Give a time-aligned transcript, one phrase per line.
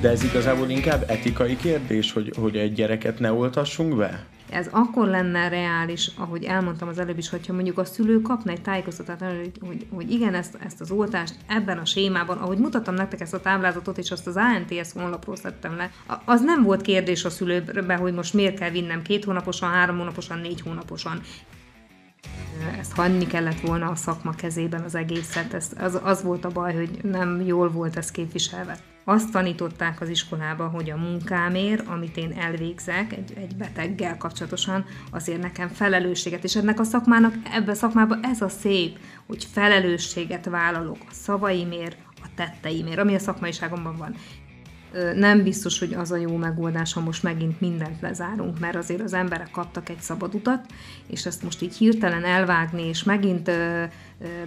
[0.00, 4.24] De ez igazából inkább etikai kérdés, hogy, hogy egy gyereket ne oltassunk be?
[4.50, 8.62] Ez akkor lenne reális, ahogy elmondtam az előbb is, hogyha mondjuk a szülő kapna egy
[8.62, 13.20] tájékoztatást, hogy, hogy, hogy igen, ezt, ezt az oltást ebben a sémában, ahogy mutattam nektek
[13.20, 15.90] ezt a táblázatot, és azt az ANTS honlapról szedtem le,
[16.24, 20.38] az nem volt kérdés a szülőbe, hogy most miért kell vinnem két hónaposan, három hónaposan,
[20.38, 21.20] négy hónaposan
[22.78, 25.54] ezt hagyni kellett volna a szakma kezében az egészet.
[25.54, 28.78] Ez, az, az volt a baj, hogy nem jól volt ez képviselve.
[29.08, 35.42] Azt tanították az iskolába, hogy a munkámért, amit én elvégzek egy, egy beteggel kapcsolatosan, azért
[35.42, 40.98] nekem felelősséget, és ennek a szakmának, ebben a szakmában ez a szép, hogy felelősséget vállalok
[41.00, 44.14] a szavaimért, a tetteimért, ami a szakmaiságomban van.
[45.14, 49.12] Nem biztos, hogy az a jó megoldás, ha most megint mindent lezárunk, mert azért az
[49.12, 50.66] emberek kaptak egy szabad utat,
[51.06, 53.50] és ezt most így hirtelen elvágni, és megint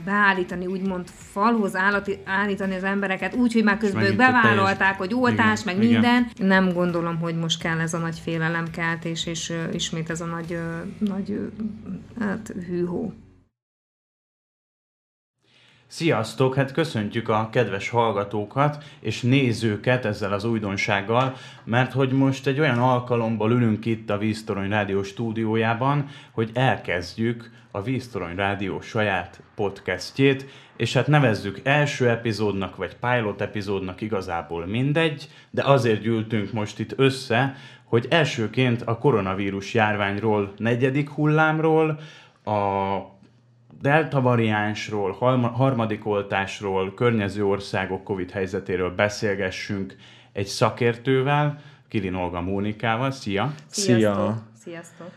[0.06, 5.62] beállítani, úgymond falhoz állati, állítani az embereket, úgy, hogy már közben ők bevállalták, hogy oltás,
[5.62, 6.02] igen, meg igen.
[6.02, 6.28] minden.
[6.38, 10.60] Nem gondolom, hogy most kell ez a nagy félelemkeltés, és ismét ez a nagy,
[11.00, 11.52] nagy
[12.20, 13.14] hát, hűhó.
[15.94, 16.56] Sziasztok!
[16.56, 22.80] Hát köszöntjük a kedves hallgatókat és nézőket ezzel az újdonsággal, mert hogy most egy olyan
[22.80, 30.94] alkalomból ülünk itt a Víztorony Rádió stúdiójában, hogy elkezdjük a Víztorony Rádió saját podcastjét, és
[30.94, 37.56] hát nevezzük első epizódnak, vagy pilot epizódnak igazából mindegy, de azért gyűltünk most itt össze,
[37.84, 42.00] hogy elsőként a koronavírus járványról, negyedik hullámról,
[42.46, 42.98] a
[43.82, 45.12] delta variánsról,
[45.52, 49.96] harmadik oltásról, környező országok Covid helyzetéről beszélgessünk
[50.32, 53.12] egy szakértővel, Kilin Olga Mónikával.
[53.12, 53.54] Szia!
[53.68, 54.44] Szia!
[54.64, 55.12] Sziasztok!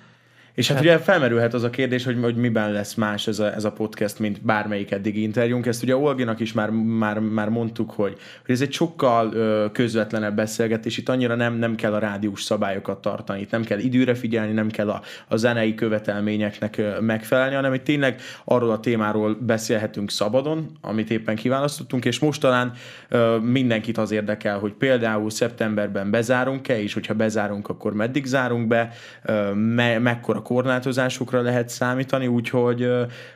[0.54, 3.54] És hát, hát ugye felmerülhet az a kérdés, hogy, hogy miben lesz más ez a,
[3.54, 5.66] ez a podcast, mint bármelyik eddigi interjúnk.
[5.66, 8.16] Ezt ugye Olginak is már, már, már mondtuk, hogy,
[8.46, 13.00] hogy ez egy sokkal ö, közvetlenebb beszélgetés, itt annyira nem, nem kell a rádiós szabályokat
[13.00, 17.74] tartani, itt nem kell időre figyelni, nem kell a, a zenei követelményeknek ö, megfelelni, hanem
[17.74, 22.72] itt tényleg arról a témáról beszélhetünk szabadon, amit éppen kiválasztottunk, és most talán
[23.08, 28.90] ö, mindenkit az érdekel, hogy például szeptemberben bezárunk-e, és hogyha bezárunk, akkor meddig zárunk be,
[29.22, 32.88] ö, me, mekkora korlátozásokra lehet számítani, úgyhogy,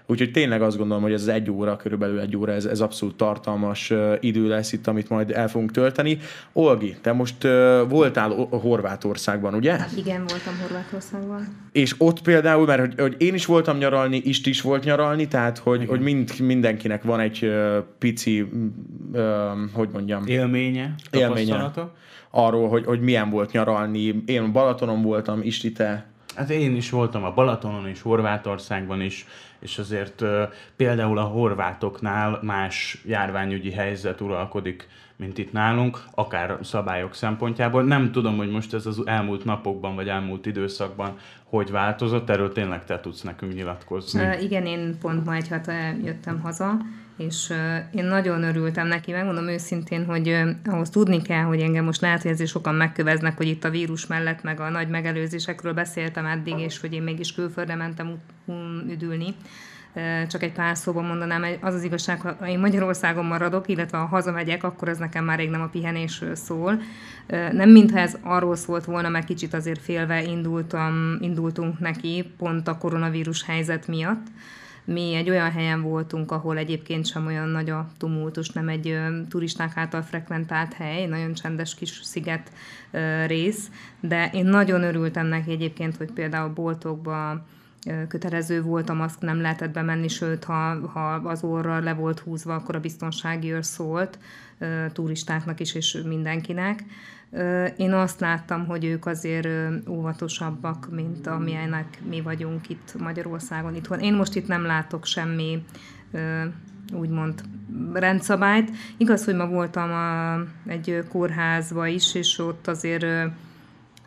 [0.06, 3.16] úgyhogy tényleg azt gondolom, hogy ez az egy óra, körülbelül egy óra, ez, ez abszolút
[3.16, 6.18] tartalmas idő lesz itt, amit majd el fogunk tölteni.
[6.52, 7.42] Olgi, te most
[7.88, 9.78] voltál Horvátországban, ugye?
[9.96, 11.46] Igen, voltam Horvátországban.
[11.72, 15.58] És ott például, mert hogy, hogy én is voltam nyaralni, Ist is volt nyaralni, tehát
[15.58, 17.52] hogy, hogy mind, mindenkinek van egy
[17.98, 18.48] pici,
[19.72, 20.22] hogy mondjam...
[20.26, 21.72] Élménye, élménye
[22.30, 24.22] arról, hogy, hogy milyen volt nyaralni.
[24.26, 26.06] Én Balatonon voltam, Isti, te
[26.38, 29.26] Hát én is voltam a Balatonon és Horvátországban is,
[29.58, 30.24] és azért
[30.76, 37.82] például a horvátoknál más járványügyi helyzet uralkodik, mint itt nálunk, akár szabályok szempontjából.
[37.82, 42.84] Nem tudom, hogy most ez az elmúlt napokban vagy elmúlt időszakban hogy változott, erről tényleg
[42.84, 44.36] te tudsz nekünk nyilatkozni.
[44.40, 45.72] Igen, én pont ma egy hata
[46.04, 46.76] jöttem haza,
[47.18, 47.52] és
[47.94, 52.30] én nagyon örültem neki, megmondom őszintén, hogy ahhoz tudni kell, hogy engem most lehet, hogy
[52.30, 56.80] ezért sokan megköveznek, hogy itt a vírus mellett, meg a nagy megelőzésekről beszéltem eddig, és
[56.80, 58.16] hogy én mégis külföldre mentem
[58.88, 59.34] üdülni.
[60.28, 64.64] Csak egy pár szóban mondanám, az az igazság, ha én Magyarországon maradok, illetve ha hazamegyek,
[64.64, 66.80] akkor ez nekem már rég nem a pihenésről szól.
[67.52, 72.78] Nem mintha ez arról szólt volna, mert kicsit azért félve indultam, indultunk neki, pont a
[72.78, 74.26] koronavírus helyzet miatt
[74.92, 79.20] mi egy olyan helyen voltunk, ahol egyébként sem olyan nagy a tumultus, nem egy ö,
[79.28, 82.52] turisták által frekventált hely, nagyon csendes kis sziget
[82.90, 87.46] ö, rész, de én nagyon örültem neki egyébként, hogy például boltokba
[88.08, 92.54] kötelező volt a maszk, nem lehetett bemenni, sőt, ha, ha az orra le volt húzva,
[92.54, 94.18] akkor a biztonsági őr szólt
[94.92, 96.84] turistáknak is, és mindenkinek.
[97.76, 99.48] Én azt láttam, hogy ők azért
[99.88, 103.98] óvatosabbak, mint amilyenek mi vagyunk itt Magyarországon itthon.
[103.98, 105.64] Én most itt nem látok semmi
[106.92, 107.42] úgymond
[107.92, 108.70] rendszabályt.
[108.96, 113.06] Igaz, hogy ma voltam a, egy kórházba is, és ott azért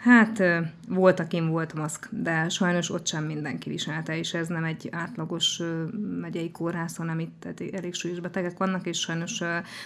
[0.03, 0.43] Hát
[0.87, 5.61] volt, akin volt maszk, de sajnos ott sem mindenki viselte, és ez nem egy átlagos
[6.21, 9.41] megyei kórház, hanem itt elég súlyos betegek vannak, és sajnos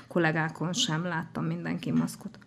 [0.08, 2.45] kollégákon sem láttam mindenki maszkot.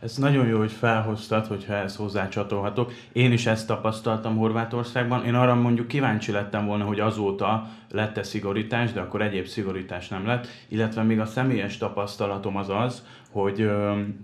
[0.00, 2.92] Ez nagyon jó, hogy felhoztad, hogyha ezt hozzácsatolhatok.
[3.12, 5.24] Én is ezt tapasztaltam Horvátországban.
[5.24, 10.26] Én arra mondjuk kíváncsi lettem volna, hogy azóta lett-e szigorítás, de akkor egyéb szigorítás nem
[10.26, 10.46] lett.
[10.68, 13.70] Illetve még a személyes tapasztalatom az az, hogy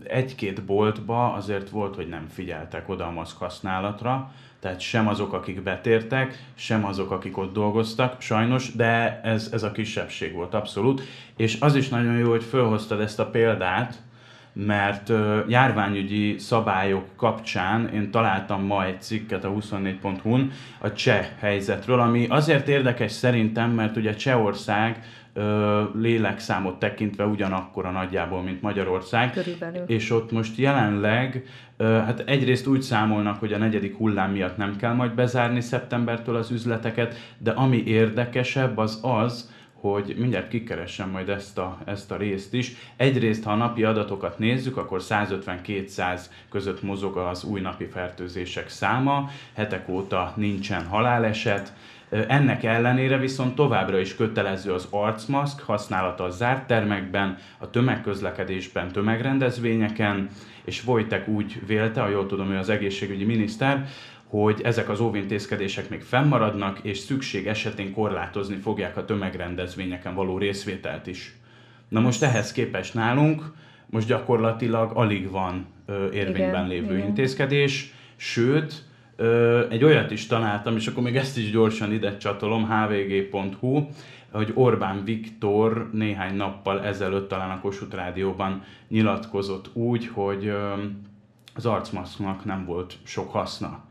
[0.04, 5.62] egy-két boltba azért volt, hogy nem figyeltek oda a maszk használatra, tehát sem azok, akik
[5.62, 11.02] betértek, sem azok, akik ott dolgoztak, sajnos, de ez, ez a kisebbség volt abszolút.
[11.36, 14.02] És az is nagyon jó, hogy felhoztad ezt a példát,
[14.64, 15.12] mert
[15.48, 22.68] járványügyi szabályok kapcsán én találtam ma egy cikket a 24.hu-n a cseh helyzetről, ami azért
[22.68, 25.04] érdekes szerintem, mert ugye Csehország
[25.94, 29.32] lélekszámot tekintve ugyanakkor a nagyjából, mint Magyarország.
[29.32, 29.82] Körülbelül.
[29.86, 31.44] És ott most jelenleg,
[31.78, 36.50] hát egyrészt úgy számolnak, hogy a negyedik hullám miatt nem kell majd bezárni szeptembertől az
[36.50, 42.54] üzleteket, de ami érdekesebb az az, hogy mindjárt kikeressem majd ezt a, ezt a részt
[42.54, 42.72] is.
[42.96, 46.20] Egyrészt, ha a napi adatokat nézzük, akkor 150-200
[46.50, 51.72] között mozog az új napi fertőzések száma, hetek óta nincsen haláleset,
[52.10, 60.28] ennek ellenére viszont továbbra is kötelező az arcmaszk használata a zárt termekben, a tömegközlekedésben, tömegrendezvényeken,
[60.64, 63.86] és Vojtek úgy vélte, ha jól tudom, ő az egészségügyi miniszter,
[64.28, 71.06] hogy ezek az óvintézkedések még fennmaradnak, és szükség esetén korlátozni fogják a tömegrendezvényeken való részvételt
[71.06, 71.36] is.
[71.88, 73.52] Na most ehhez képest nálunk
[73.90, 77.06] most gyakorlatilag alig van ö, érvényben igen, lévő igen.
[77.06, 78.84] intézkedés, sőt,
[79.16, 83.86] ö, egy olyat is találtam, és akkor még ezt is gyorsan ide csatolom, hvg.hu,
[84.30, 90.72] hogy Orbán Viktor néhány nappal ezelőtt talán a Kossuth Rádióban nyilatkozott úgy, hogy ö,
[91.54, 93.84] az arcmaszknak nem volt sok haszna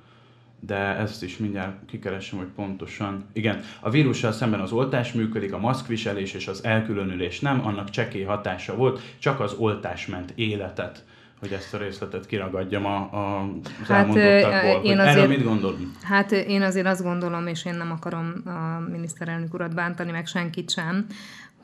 [0.65, 3.25] de ezt is mindjárt kikeresem, hogy pontosan.
[3.33, 8.23] Igen, a vírussal szemben az oltás működik, a maszkviselés és az elkülönülés nem, annak csekély
[8.23, 11.03] hatása volt, csak az oltás ment életet
[11.39, 13.39] hogy ezt a részletet kiragadjam a, a,
[13.81, 14.83] az hát, elmondottakból.
[14.83, 15.95] Én azért, Erről mit gondolom?
[16.01, 20.69] Hát én azért azt gondolom, és én nem akarom a miniszterelnök urat bántani, meg senkit
[20.69, 21.05] sem,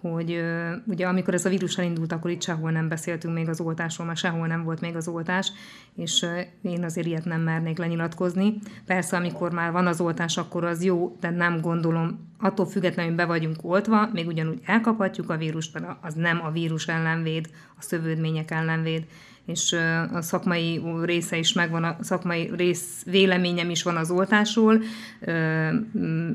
[0.01, 0.43] hogy
[0.85, 4.19] ugye amikor ez a vírus elindult, akkor itt sehol nem beszéltünk még az oltásról, mert
[4.19, 5.51] sehol nem volt még az oltás,
[5.95, 6.25] és
[6.61, 8.57] én azért ilyet nem mernék lenyilatkozni.
[8.85, 13.25] Persze, amikor már van az oltás, akkor az jó, de nem gondolom, attól függetlenül be
[13.25, 18.51] vagyunk oltva, még ugyanúgy elkaphatjuk a vírust, mert az nem a vírus ellenvéd, a szövődmények
[18.51, 19.05] ellenvéd,
[19.45, 19.75] és
[20.13, 24.81] a szakmai része is megvan, a szakmai rész véleményem is van az oltásról.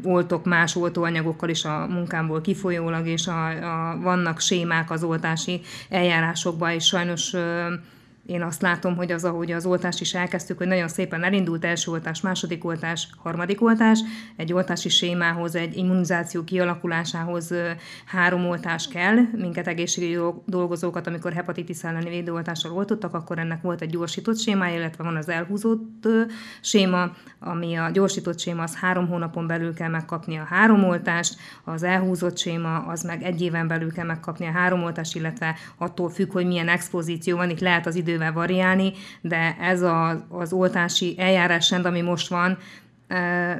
[0.02, 6.70] Oltok más oltóanyagokkal is a munkámból kifolyólag, és a, a, vannak sémák az oltási eljárásokban,
[6.70, 7.34] és sajnos
[8.26, 11.90] én azt látom, hogy az, ahogy az oltást is elkezdtük, hogy nagyon szépen elindult első
[11.90, 14.00] oltás, második oltás, harmadik oltás,
[14.36, 17.54] egy oltási sémához, egy immunizáció kialakulásához
[18.06, 19.16] három oltás kell.
[19.32, 25.04] Minket egészségügyi dolgozókat, amikor hepatitis elleni védőoltással oltottak, akkor ennek volt egy gyorsított sémája, illetve
[25.04, 26.08] van az elhúzott
[26.60, 31.82] séma, ami a gyorsított séma, az három hónapon belül kell megkapni a három oltást, az
[31.82, 36.32] elhúzott séma, az meg egy éven belül kell megkapni a három oltást, illetve attól függ,
[36.32, 41.14] hogy milyen expozíció van, itt lehet az idő idővel variálni, de ez a, az oltási
[41.18, 42.58] eljárásrend, ami most van,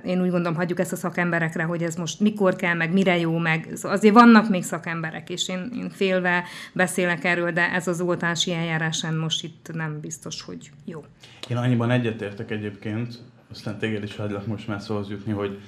[0.05, 3.39] én úgy gondolom, hagyjuk ezt a szakemberekre, hogy ez most mikor kell, meg mire jó,
[3.39, 8.53] meg azért vannak még szakemberek, és én, én félve beszélek erről, de ez az oltási
[8.53, 11.05] eljárásán most itt nem biztos, hogy jó.
[11.49, 13.19] Én annyiban egyetértek egyébként,
[13.51, 15.61] aztán téged is hagylak most már szóhoz jutni, hogy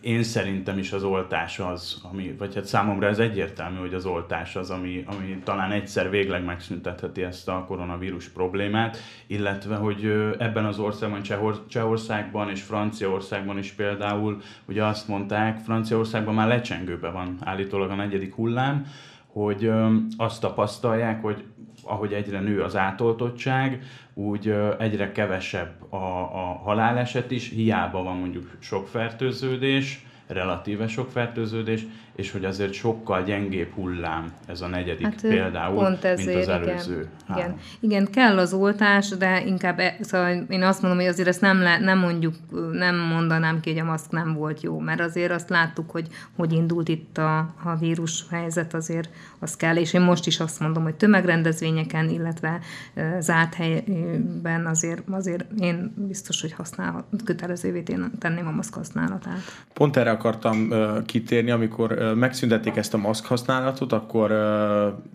[0.00, 4.56] én szerintem is az oltás az, ami, vagy hát számomra ez egyértelmű, hogy az oltás
[4.56, 8.96] az, ami, ami talán egyszer végleg megszüntetheti ezt a koronavírus problémát,
[9.26, 10.04] illetve, hogy
[10.38, 17.12] ebben az országban, Csehor, Csehországban és Franciaországban is például, ugye azt mondták, Franciaországban már lecsengőben
[17.12, 18.86] van állítólag a negyedik hullám,
[19.26, 19.72] hogy
[20.16, 21.44] azt tapasztalják, hogy
[21.84, 23.82] ahogy egyre nő az átoltottság,
[24.14, 31.84] úgy egyre kevesebb a, a haláleset is, hiába van mondjuk sok fertőződés, relatíve sok fertőződés,
[32.16, 36.48] és hogy azért sokkal gyengébb hullám ez a negyedik hát, például, pont ezért, mint az
[36.48, 37.08] előző.
[37.30, 37.58] Igen, igen.
[37.80, 41.60] igen, kell az oltás, de inkább e, szóval én azt mondom, hogy azért ezt nem,
[41.60, 42.34] le, nem mondjuk,
[42.72, 46.52] nem mondanám ki, hogy a maszk nem volt jó, mert azért azt láttuk, hogy hogy
[46.52, 50.82] indult itt a, a vírus helyzet, azért az kell, és én most is azt mondom,
[50.82, 52.60] hogy tömegrendezvényeken, illetve
[52.94, 57.82] e, zárt helyben azért, azért én biztos, hogy használhat, kötelezővé
[58.18, 59.40] tenném a maszk használatát.
[59.72, 64.30] Pont erre akartam uh, kitérni, amikor megszüntették ezt a maszk használatot, akkor,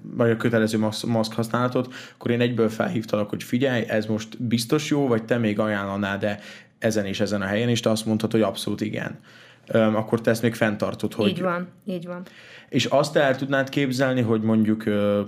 [0.02, 0.78] vagy a kötelező
[1.08, 5.60] maszk használatot, akkor én egyből felhívtalak, hogy figyelj, ez most biztos jó, vagy te még
[5.60, 6.40] ajánlanád de
[6.80, 9.20] ezen és ezen a helyen, és te azt mondtad, hogy abszolút igen.
[9.74, 11.30] Akkor te ezt még fenntartod, hogy...
[11.30, 12.22] Így van, így van.
[12.70, 14.84] És azt el tudnád képzelni, hogy mondjuk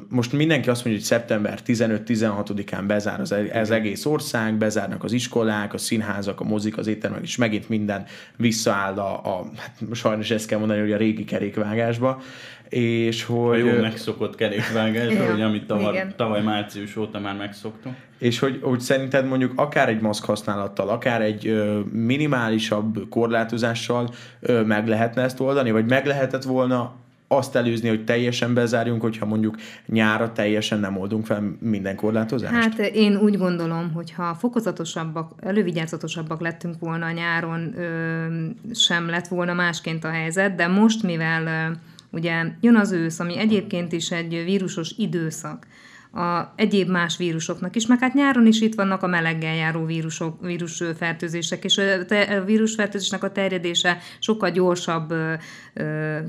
[0.10, 5.12] most mindenki azt mondja, hogy szeptember 15-16-án bezár az, e- az egész ország, bezárnak az
[5.12, 8.06] iskolák, a színházak, a mozik, az éttermek, és megint minden
[8.36, 12.22] visszaáll a, a hát sajnos ezt kell mondani, hogy a régi kerékvágásba,
[12.70, 13.62] és hogy...
[13.62, 17.96] A jó megszokott kerékvágásba, hogy amit tavaly, tavaly március óta már megszoktunk.
[18.18, 24.10] És hogy, hogy szerinted mondjuk akár egy maszk használattal, akár egy ö, minimálisabb korlátozással
[24.40, 26.94] ö, meg lehetne ezt oldani, vagy meg lehetett volna
[27.28, 32.54] azt előzni, hogy teljesen bezárjunk, hogyha mondjuk nyára teljesen nem oldunk fel minden korlátozást?
[32.54, 38.26] Hát én úgy gondolom, hogy ha fokozatosabbak, elővigyázatosabbak lettünk volna a nyáron, ö,
[38.74, 41.76] sem lett volna másként a helyzet, de most, mivel ö,
[42.12, 45.68] ugye jön az ősz, ami egyébként is egy vírusos időszak,
[46.12, 50.42] a egyéb más vírusoknak is, meg hát nyáron is itt vannak a meleggel járó vírusok,
[50.42, 55.14] vírusfertőzések, és a vírusfertőzésnek a terjedése sokkal gyorsabb,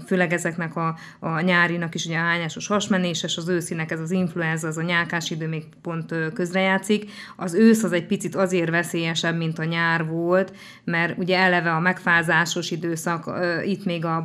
[0.07, 4.69] főleg ezeknek a, a nyárinak is, ugye a hányásos hasmenéses, az őszinek ez az influenza,
[4.69, 7.11] az a nyálkás idő még pont közrejátszik.
[7.37, 10.53] Az ősz az egy picit azért veszélyesebb, mint a nyár volt,
[10.85, 13.31] mert ugye eleve a megfázásos időszak,
[13.65, 14.23] itt még a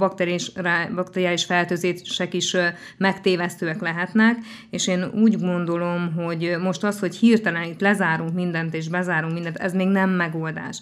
[0.96, 2.56] bakteriális fertőzések is
[2.98, 4.38] megtévesztőek lehetnek,
[4.70, 9.58] és én úgy gondolom, hogy most az, hogy hirtelen itt lezárunk mindent és bezárunk mindent,
[9.58, 10.82] ez még nem megoldás.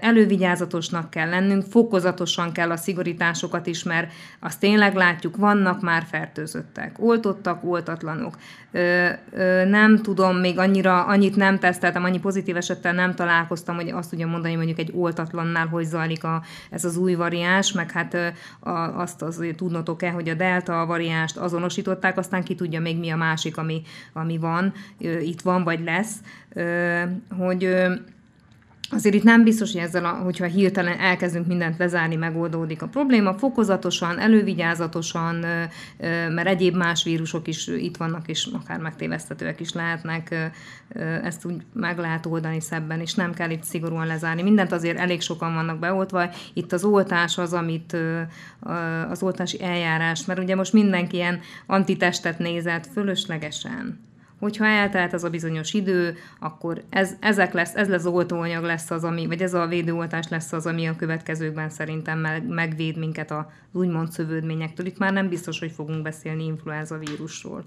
[0.00, 6.96] Elővigyázatosnak kell lennünk, fokozatosan kell a szigorításokat is, mert azt tényleg látjuk, vannak már fertőzöttek,
[6.98, 8.36] oltottak, oltatlanok.
[9.68, 14.30] Nem tudom, még annyira, annyit nem teszteltem, annyi pozitív esettel nem találkoztam, hogy azt tudjam
[14.30, 18.16] mondani, mondjuk egy oltatlannál, hogy zajlik a, ez az új variáns, meg hát
[18.94, 23.56] azt azért tudnotok-e, hogy a delta variánst azonosították, aztán ki tudja még mi a másik,
[23.56, 24.72] ami, ami van,
[25.20, 26.14] itt van, vagy lesz,
[27.38, 27.76] hogy
[28.90, 33.38] Azért itt nem biztos, hogy ezzel, a, hogyha hirtelen elkezdünk mindent lezárni, megoldódik a probléma.
[33.38, 35.34] Fokozatosan, elővigyázatosan,
[36.28, 40.52] mert egyéb más vírusok is itt vannak, és akár megtévesztetőek is lehetnek,
[41.22, 44.42] ezt úgy meg lehet oldani szebben, és nem kell itt szigorúan lezárni.
[44.42, 46.30] Mindent azért elég sokan vannak beoltva.
[46.52, 47.96] Itt az oltás az, amit
[49.08, 55.30] az oltási eljárás, mert ugye most mindenki ilyen antitestet nézett fölöslegesen hogyha eltelt az a
[55.30, 59.66] bizonyos idő, akkor ez, ezek lesz, ez lesz oltóanyag lesz az, ami, vagy ez a
[59.66, 64.86] védőoltás lesz az, ami a következőkben szerintem meg, megvéd minket az úgymond szövődményektől.
[64.86, 67.64] Itt már nem biztos, hogy fogunk beszélni influenza vírusról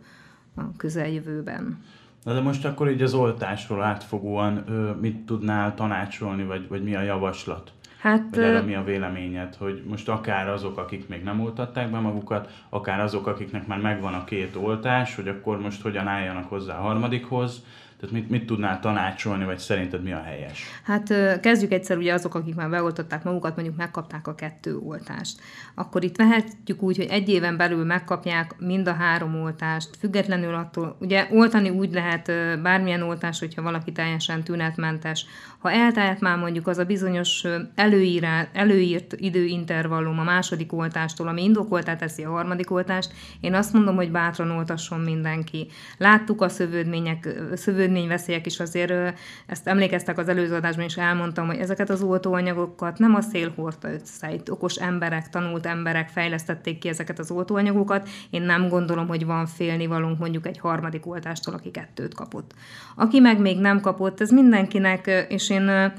[0.56, 1.84] a közeljövőben.
[2.24, 4.54] Na de most akkor így az oltásról átfogóan
[5.02, 7.72] mit tudnál tanácsolni, vagy, vagy mi a javaslat?
[8.00, 12.00] Hát, vagy erre mi a véleményed, hogy most akár azok, akik még nem oltatták be
[12.00, 16.78] magukat, akár azok, akiknek már megvan a két oltás, hogy akkor most hogyan álljanak hozzá
[16.78, 17.64] a harmadikhoz,
[18.00, 20.64] tehát mit, mit tudnál tanácsolni, vagy szerinted mi a helyes?
[20.84, 25.40] Hát kezdjük egyszer ugye azok, akik már beoltották magukat, mondjuk megkapták a kettő oltást.
[25.76, 30.98] Akkor itt vehetjük úgy, hogy egy éven belül megkapják mind a három oltást, függetlenül attól,
[31.00, 35.26] ugye oltani úgy lehet bármilyen oltás, hogyha valaki teljesen tünetmentes.
[35.58, 37.44] Ha eltelt már mondjuk az a bizonyos
[37.76, 43.96] előírá, előírt időintervallum a második oltástól, ami indokoltá teszi a harmadik oltást, én azt mondom,
[43.96, 45.68] hogy bátran oltasson mindenki.
[45.98, 51.58] Láttuk a szövődmények, szövődmények veszélyek is azért, ezt emlékeztek az előző adásban is elmondtam, hogy
[51.58, 56.88] ezeket az oltóanyagokat nem a szél hordta össze, itt okos emberek, tanult emberek fejlesztették ki
[56.88, 58.10] ezeket az oltóanyagokat.
[58.30, 62.54] Én nem gondolom, hogy van félnivalónk mondjuk egy harmadik oltástól, aki kettőt kapott.
[62.96, 65.94] Aki meg még nem kapott, ez mindenkinek, és én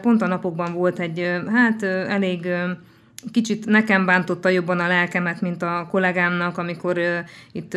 [0.00, 2.48] pont a napokban volt egy, hát elég
[3.32, 6.98] kicsit nekem bántotta jobban a lelkemet, mint a kollégámnak, amikor
[7.52, 7.76] itt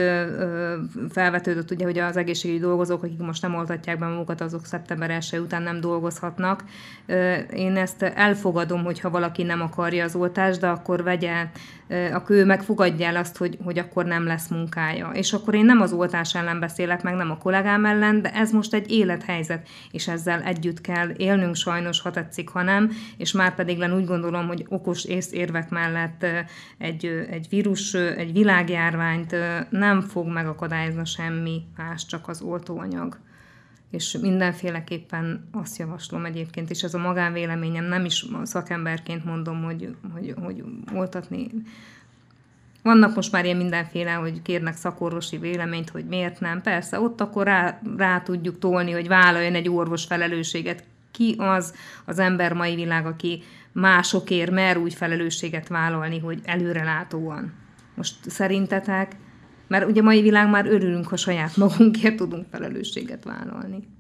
[1.10, 5.40] felvetődött, ugye, hogy az egészségügyi dolgozók, akik most nem oltatják be magukat, azok szeptember 1
[5.40, 6.64] után nem dolgozhatnak.
[7.54, 11.48] Én ezt elfogadom, hogyha valaki nem akarja az oltást, de akkor vegye
[12.14, 15.10] akkor ő megfogadja el azt, hogy, hogy akkor nem lesz munkája.
[15.14, 18.52] És akkor én nem az oltás ellen beszélek, meg nem a kollégám ellen, de ez
[18.52, 23.56] most egy élethelyzet, és ezzel együtt kell élnünk sajnos, ha tetszik, ha nem, és már
[23.56, 26.26] pedig len úgy gondolom, hogy okos ész érvek mellett
[26.78, 29.36] egy, egy vírus, egy világjárványt
[29.70, 33.18] nem fog megakadályozni semmi más, csak az oltóanyag
[33.94, 40.34] és mindenféleképpen azt javaslom egyébként, és ez a magánvéleményem, nem is szakemberként mondom, hogy, hogy,
[40.42, 41.50] hogy oltatni.
[42.84, 46.62] Vannak most már ilyen mindenféle, hogy kérnek szakorvosi véleményt, hogy miért nem.
[46.62, 50.84] Persze, ott akkor rá, rá tudjuk tolni, hogy vállaljon egy orvos felelősséget.
[51.12, 51.74] Ki az
[52.06, 57.54] az ember mai világ, aki másokért mer úgy felelősséget vállalni, hogy előrelátóan.
[57.96, 59.16] Most szerintetek
[59.74, 63.92] mert ugye mai világ már örülünk, ha saját magunkért tudunk felelősséget vállalni.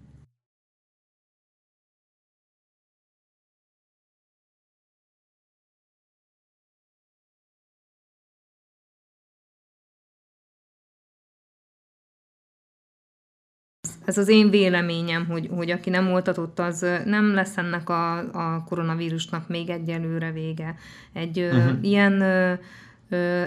[14.05, 18.63] ez az én véleményem, hogy, hogy aki nem oltatott, az nem lesz ennek a, a
[18.63, 20.75] koronavírusnak még egyelőre vége.
[21.13, 21.77] Egy uh-huh.
[21.81, 22.21] ilyen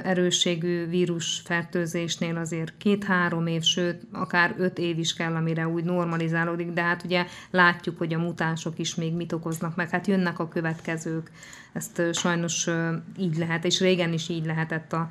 [0.05, 6.83] erősségű vírusfertőzésnél azért két-három év, sőt, akár öt év is kell, amire úgy normalizálódik, de
[6.83, 11.31] hát ugye látjuk, hogy a mutánsok is még mit okoznak meg, hát jönnek a következők,
[11.73, 12.69] ezt sajnos
[13.19, 15.09] így lehet, és régen is így lehetett a,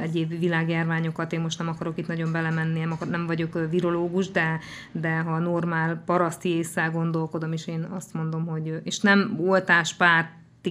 [0.00, 1.32] egyéb világjárványokat.
[1.32, 4.60] Én most nem akarok itt nagyon belemenni, nem, vagyok virológus, de,
[4.92, 10.28] de ha normál paraszti észszel gondolkodom, és én azt mondom, hogy, és nem oltáspárt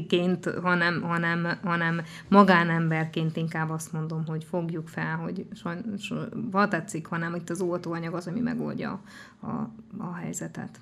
[0.07, 6.13] ként, hanem, hanem, hanem magánemberként inkább azt mondom, hogy fogjuk fel, hogy sajnos,
[6.51, 9.01] ha tetszik, hanem itt az oltóanyag az, ami megoldja
[9.41, 9.47] a,
[9.97, 10.79] a helyzetet.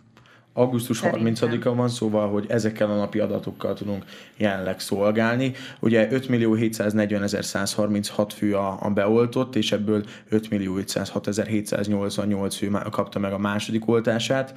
[0.57, 4.05] Augusztus 30-a van, szóval, hogy ezekkel a napi adatokkal tudunk
[4.37, 5.53] jelenleg szolgálni.
[5.79, 12.55] Ugye 5 millió 740 136 fő a, a beoltott, és ebből 5 millió 506 788
[12.55, 14.53] fő kapta meg a második oltását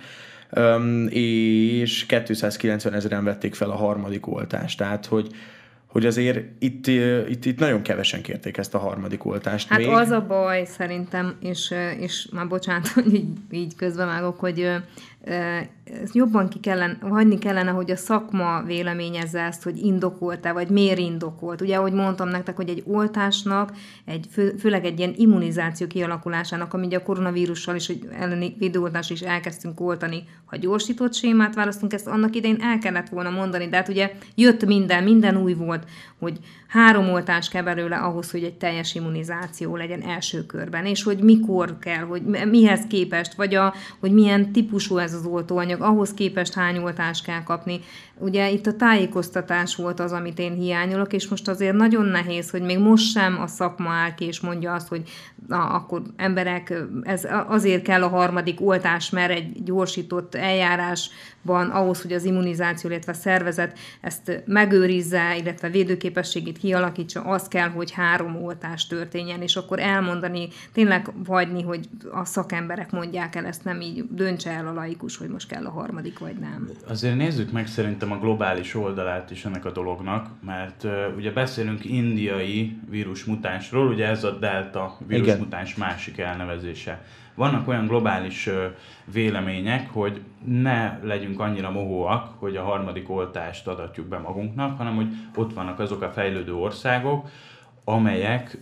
[1.09, 4.79] és 290 ezeren vették fel a harmadik oltást.
[4.79, 5.29] Tehát, hogy,
[5.87, 6.87] hogy azért itt,
[7.29, 9.69] itt, itt nagyon kevesen kérték ezt a harmadik oltást.
[9.69, 9.89] Hát még.
[9.89, 14.71] az a baj szerintem, és, és már bocsánat, hogy így, így közbevágok, hogy
[16.13, 21.61] jobban ki kellene, hagyni kellene, hogy a szakma véleményezze ezt, hogy indokolt-e, vagy miért indokolt.
[21.61, 23.73] Ugye, ahogy mondtam nektek, hogy egy oltásnak,
[24.05, 29.21] egy, fő, főleg egy ilyen immunizáció kialakulásának, ami a koronavírussal is, hogy elleni védőoltás is
[29.21, 33.89] elkezdtünk oltani, ha gyorsított sémát választunk, ezt annak idején el kellett volna mondani, de hát
[33.89, 35.85] ugye jött minden, minden új volt,
[36.19, 41.19] hogy három oltás kell belőle ahhoz, hogy egy teljes immunizáció legyen első körben, és hogy
[41.19, 46.55] mikor kell, hogy mihez képest, vagy a, hogy milyen típusú ez az oltóanyag, ahhoz képest
[46.55, 47.81] hány oltást kell kapni.
[48.19, 52.63] Ugye itt a tájékoztatás volt az, amit én hiányolok, és most azért nagyon nehéz, hogy
[52.63, 55.03] még most sem a szakma áll ki, és mondja azt, hogy
[55.49, 60.35] na, akkor emberek, ez azért kell a harmadik oltás, mert egy gyorsított
[61.49, 67.69] eljárásban ahhoz, hogy az immunizáció, illetve a szervezet ezt megőrizze, illetve védőképességét kialakítsa, az kell,
[67.69, 73.65] hogy három oltás történjen, és akkor elmondani, tényleg hagyni, hogy a szakemberek mondják el, ezt
[73.65, 76.69] nem így döntse el a laikus, hogy most kell a harmadik, vagy nem.
[76.89, 81.85] Azért nézzük meg szerintem a globális oldalát is ennek a dolognak, mert uh, ugye beszélünk
[81.85, 87.03] indiai vírusmutánsról, ugye ez a delta vírusmutáns másik elnevezése.
[87.39, 88.49] Vannak olyan globális
[89.05, 95.07] vélemények, hogy ne legyünk annyira mohóak, hogy a harmadik oltást adatjuk be magunknak, hanem hogy
[95.35, 97.29] ott vannak azok a fejlődő országok,
[97.85, 98.59] amelyek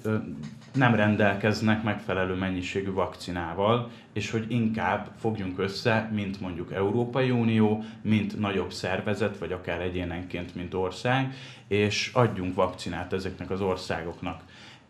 [0.75, 8.39] nem rendelkeznek megfelelő mennyiségű vakcinával, és hogy inkább fogjunk össze, mint mondjuk Európai Unió, mint
[8.39, 11.35] nagyobb szervezet, vagy akár egyénenként, mint ország,
[11.69, 14.43] és adjunk vakcinát ezeknek az országoknak.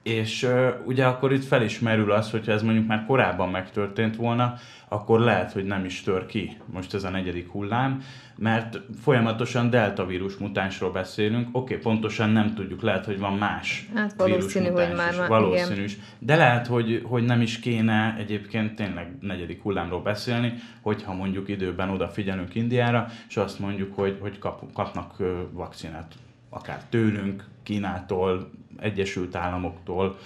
[0.07, 4.55] És uh, ugye akkor itt felismerül az, hogyha ez mondjuk már korábban megtörtént volna,
[4.89, 8.03] akkor lehet, hogy nem is tör ki most ez a negyedik hullám,
[8.37, 13.89] mert folyamatosan delta vírus mutánsról beszélünk, oké, okay, pontosan nem tudjuk, lehet, hogy van más
[13.95, 19.17] hát valószínű, hogy már, valószínű is, de lehet, hogy, hogy nem is kéne egyébként tényleg
[19.21, 25.17] negyedik hullámról beszélni, hogyha mondjuk időben odafigyelünk Indiára, és azt mondjuk, hogy, hogy kap, kapnak
[25.53, 26.15] vakcinát
[26.57, 30.19] akár tőlünk, Kínától, Egyesült Államoktól,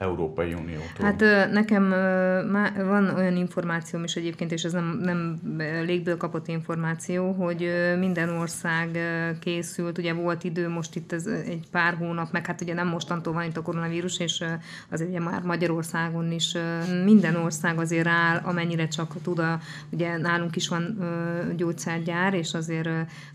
[0.00, 1.04] Európai Uniótól.
[1.04, 1.88] Hát nekem
[2.86, 5.40] van olyan információm is egyébként, és ez nem, nem
[5.84, 8.98] légből kapott információ, hogy minden ország
[9.40, 13.32] készült, ugye volt idő most itt ez egy pár hónap, meg hát ugye nem mostantól
[13.32, 14.44] van itt a koronavírus, és
[14.90, 16.56] azért ugye már Magyarországon is
[17.04, 19.60] minden ország azért áll, amennyire csak tud, a,
[19.90, 20.98] ugye nálunk is van
[21.56, 22.88] gyógyszergyár, és azért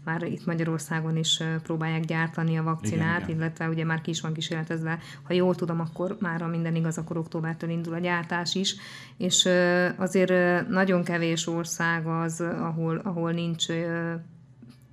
[0.04, 4.34] már itt Magyarországon is próbálják gyártani a vakcinát, igen, illetve ugye már ki is van
[4.34, 8.76] kísérletezve, ha jól tudom, akkor már a minden igaz, akkor októbertől indul a gyártás is,
[9.18, 9.50] és
[9.98, 13.66] azért nagyon kevés ország az, ahol, ahol nincs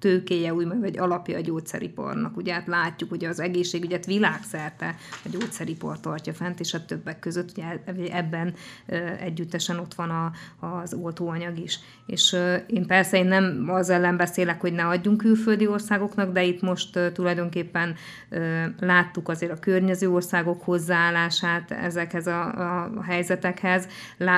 [0.03, 2.37] tőkéje, úgymond, vagy alapja a gyógyszeriparnak.
[2.37, 7.51] Ugye hát látjuk, hogy az egészségügyet világszerte a gyógyszeripar tartja fent, és a többek között
[7.51, 8.55] ugye ebben
[9.21, 10.33] együttesen ott van a,
[10.67, 11.79] az oltóanyag is.
[12.07, 12.37] És
[12.67, 16.99] én persze én nem az ellen beszélek, hogy ne adjunk külföldi országoknak, de itt most
[17.12, 17.95] tulajdonképpen
[18.79, 22.43] láttuk azért a környező országok hozzáállását ezekhez a,
[22.97, 23.87] a helyzetekhez.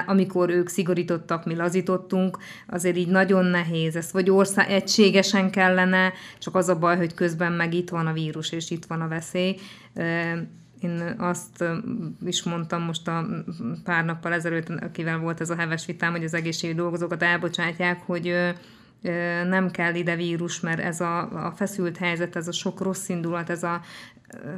[0.07, 6.55] Amikor ők szigorítottak, mi lazítottunk, azért így nagyon nehéz ezt, vagy ország egységesen kellene, csak
[6.55, 9.57] az a baj, hogy közben meg itt van a vírus, és itt van a veszély.
[10.81, 11.65] Én azt
[12.25, 13.27] is mondtam most a
[13.85, 18.53] pár nappal ezelőtt, akivel volt ez a heves vitám, hogy az egészségügyi dolgozókat elbocsátják, hogy
[19.49, 23.51] nem kell ide vírus, mert ez a, a feszült helyzet, ez a sok rossz indulat,
[23.51, 23.81] ez a,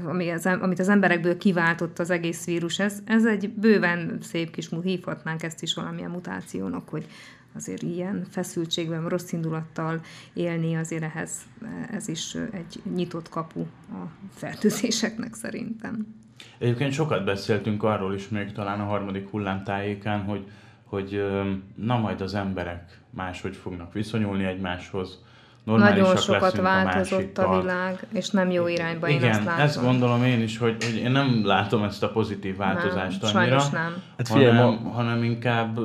[0.04, 4.68] ami az, amit az emberekből kiváltott az egész vírus, ez, ez egy bőven szép kis,
[4.82, 7.06] hívhatnánk ezt is valamilyen mutációnak, hogy
[7.56, 10.00] azért ilyen feszültségben, rossz indulattal
[10.32, 11.32] élni, azért ehhez
[11.92, 16.06] ez is egy nyitott kapu a fertőzéseknek szerintem.
[16.58, 20.44] Egyébként sokat beszéltünk arról is, még talán a harmadik hullám tájékán, hogy,
[20.84, 21.24] hogy
[21.74, 25.18] na majd az emberek máshogy fognak viszonyulni egymáshoz,
[25.74, 29.64] nagyon sokat változott a, a világ, és nem jó irányba Igen, én ezt látom.
[29.64, 33.62] ezt gondolom én is, hogy, hogy én nem látom ezt a pozitív változást nem, annyira,
[33.72, 34.02] nem.
[34.16, 34.90] Hát figyelj, hanem, ma...
[34.90, 35.78] hanem inkább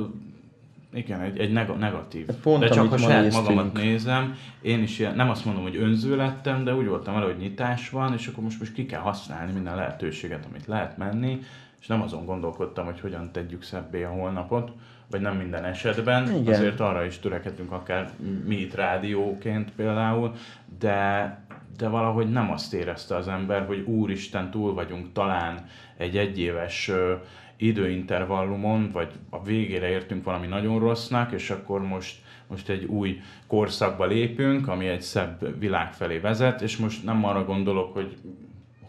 [0.94, 2.26] igen, egy, egy negatív.
[2.26, 6.16] Pont, de csak a saját magamat nézem, én is ilyen, nem azt mondom, hogy önző
[6.16, 9.52] lettem, de úgy voltam vele, hogy nyitás van, és akkor most, most ki kell használni
[9.52, 11.40] minden lehetőséget, amit lehet menni,
[11.82, 14.72] és nem azon gondolkodtam, hogy hogyan tegyük szebbé a holnapot,
[15.10, 16.54] vagy nem minden esetben, Igen.
[16.54, 18.12] azért arra is törekedünk akár
[18.46, 20.34] mi itt rádióként például,
[20.80, 21.38] de,
[21.78, 25.66] de valahogy nem azt érezte az ember, hogy úristen, túl vagyunk talán
[25.98, 26.92] egy egyéves
[27.62, 32.16] időintervallumon, vagy a végére értünk valami nagyon rossznak, és akkor most,
[32.48, 37.46] most egy új korszakba lépünk, ami egy szebb világ felé vezet, és most nem arra
[37.46, 38.18] gondolok, hogy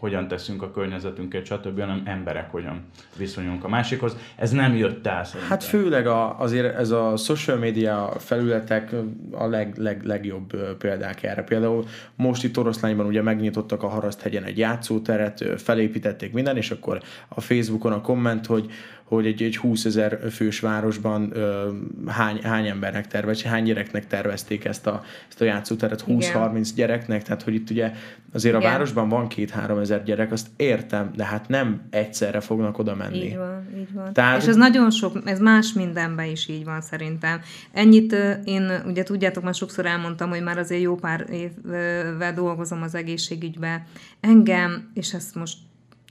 [0.03, 2.85] hogyan teszünk a környezetünket, stb., hanem emberek hogyan
[3.17, 4.17] viszonyulunk a másikhoz.
[4.35, 5.49] Ez nem jött el szerintem.
[5.49, 8.95] Hát főleg a, azért ez a social media felületek
[9.31, 11.43] a leg, leg, legjobb példák erre.
[11.43, 11.85] Például
[12.15, 17.91] most itt Oroszlányban ugye megnyitottak a Haraszthegyen egy játszóteret, felépítették minden, és akkor a Facebookon
[17.91, 18.71] a komment, hogy
[19.15, 21.69] hogy egy, egy 20 ezer fős városban ö,
[22.07, 27.43] hány, hány embernek tervez, hány gyereknek tervezték ezt a, ezt a játszóteret, 20-30 gyereknek, tehát
[27.43, 27.91] hogy itt ugye
[28.33, 28.67] azért Igen.
[28.67, 33.25] a városban van két-három ezer gyerek, azt értem, de hát nem egyszerre fognak oda menni.
[33.25, 34.13] Így van, így van.
[34.13, 34.41] Tehát...
[34.41, 37.41] És ez nagyon sok, ez más mindenben is így van szerintem.
[37.71, 42.95] Ennyit én, ugye tudjátok, már sokszor elmondtam, hogy már azért jó pár évvel dolgozom az
[42.95, 43.85] egészségügybe.
[44.19, 45.57] Engem, és ezt most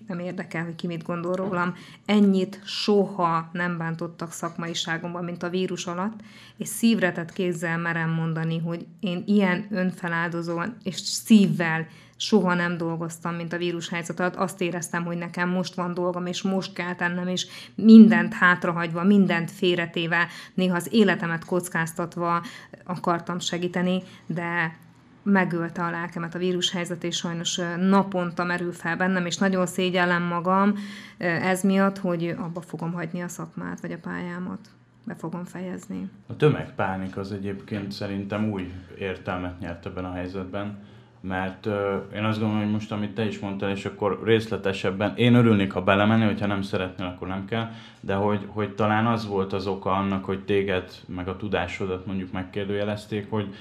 [0.06, 1.74] nem érdekel, hogy ki mit gondol rólam,
[2.06, 6.20] ennyit soha nem bántottak szakmaiságomban, mint a vírus alatt,
[6.56, 11.86] és szívretett kézzel merem mondani, hogy én ilyen önfeláldozóan és szívvel
[12.22, 14.34] soha nem dolgoztam, mint a vírushelyzet alatt.
[14.36, 19.50] Azt éreztem, hogy nekem most van dolgom, és most kell tennem, és mindent hátrahagyva, mindent
[19.50, 22.42] félretéve, néha az életemet kockáztatva
[22.84, 24.76] akartam segíteni, de
[25.22, 30.74] megölte a lelkemet a vírushelyzet, és sajnos naponta merül fel bennem, és nagyon szégyellem magam
[31.18, 34.58] ez miatt, hogy abba fogom hagyni a szakmát, vagy a pályámat.
[35.04, 36.11] Be fogom fejezni.
[36.26, 40.78] A tömegpánik az egyébként szerintem új értelmet nyert ebben a helyzetben,
[41.20, 41.66] mert
[42.14, 45.82] én azt gondolom, hogy most, amit te is mondtál, és akkor részletesebben, én örülnék, ha
[45.82, 49.90] belemenni, hogyha nem szeretnél, akkor nem kell, de hogy, hogy talán az volt az oka
[49.90, 53.54] annak, hogy téged, meg a tudásodat mondjuk megkérdőjelezték, hogy,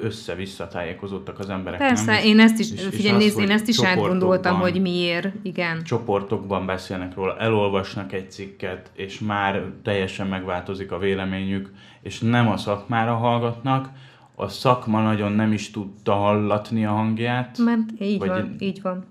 [0.00, 1.78] össze-vissza tájékozottak az emberek.
[1.78, 2.24] Persze, nem?
[2.24, 5.82] én ezt is, és, figyelj, és nézd, én ezt is átgondoltam, hogy miért, igen.
[5.84, 12.56] Csoportokban beszélnek róla, elolvasnak egy cikket, és már teljesen megváltozik a véleményük, és nem a
[12.56, 13.88] szakmára hallgatnak,
[14.34, 17.58] a szakma nagyon nem is tudta hallatni a hangját.
[17.58, 19.04] Mert így vagy van, így van.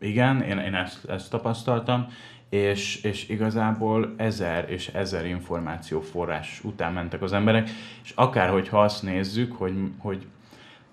[0.00, 2.06] Igen, én, én ezt, ezt tapasztaltam,
[2.48, 7.70] és, és igazából ezer és ezer információforrás után mentek az emberek,
[8.04, 10.26] és akárhogyha azt nézzük, hogy, hogy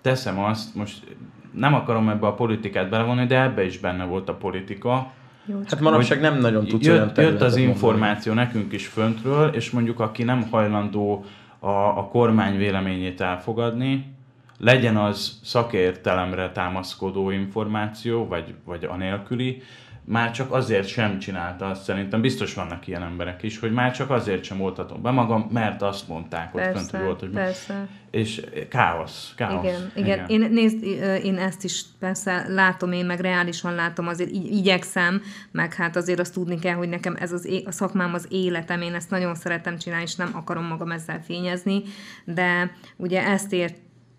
[0.00, 1.16] teszem azt, most
[1.52, 5.12] nem akarom ebbe a politikát belevonni, de ebbe is benne volt a politika,
[5.44, 8.54] jó, hát manapság nem nagyon tudsz jött, olyan Jött az információ mondani.
[8.54, 11.24] nekünk is föntről, és mondjuk aki nem hajlandó
[11.58, 14.14] a, a kormány véleményét elfogadni,
[14.58, 19.62] legyen az szakértelemre támaszkodó információ, vagy, vagy anélküli,
[20.04, 24.10] már csak azért sem csinálta azt, szerintem biztos vannak ilyen emberek is, hogy már csak
[24.10, 27.86] azért sem oltatom be magam, mert azt mondták, hogy persze, fönt, volt, hogy persze.
[28.10, 29.64] És káosz, káosz.
[29.64, 30.06] Igen, igen.
[30.06, 30.42] igen.
[30.42, 30.82] Én, nézd,
[31.24, 36.34] én ezt is persze látom, én meg reálisan látom, azért igyekszem, meg hát azért azt
[36.34, 39.78] tudni kell, hogy nekem ez az é- a szakmám az életem, én ezt nagyon szeretem
[39.78, 41.82] csinálni, és nem akarom magam ezzel fényezni,
[42.24, 43.76] de ugye ezt ért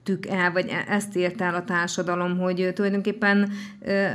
[0.09, 3.51] értük el, vagy e- ezt ért el a társadalom, hogy tulajdonképpen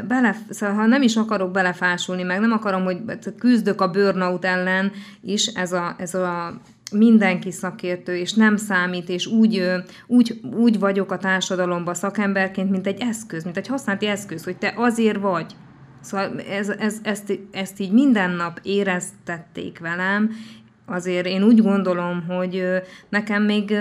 [0.09, 2.99] bele, szóval ha nem is akarok belefásulni, meg nem akarom, hogy
[3.39, 6.61] küzdök a burnout ellen is, ez a, ez a
[6.93, 9.73] mindenki szakértő, és nem számít, és úgy,
[10.07, 14.75] úgy, úgy vagyok a társadalomban szakemberként, mint egy eszköz, mint egy használati eszköz, hogy te
[14.77, 15.55] azért vagy.
[16.01, 20.31] Szóval ez, ez, ezt, ezt így minden nap éreztették velem,
[20.87, 22.65] azért én úgy gondolom, hogy
[23.09, 23.75] nekem még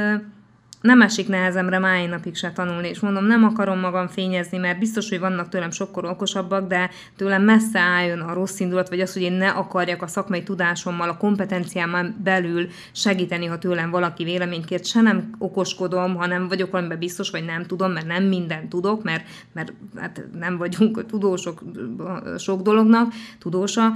[0.88, 5.10] nem esik nehezemre máj napig se tanulni, és mondom, nem akarom magam fényezni, mert biztos,
[5.10, 9.21] hogy vannak tőlem sokkor okosabbak, de tőlem messze álljon a rossz indulat, vagy az, hogy
[9.21, 15.02] én ne akarjak a szakmai tudásommal, a kompetenciámmal belül segíteni, ha tőlem valaki véleménykért, se
[15.02, 19.73] nem okoskodom, hanem vagyok valamiben biztos, vagy nem tudom, mert nem mindent tudok, mert, mert
[19.95, 21.62] hát nem vagyunk tudósok
[22.38, 23.91] sok dolognak, tudósa,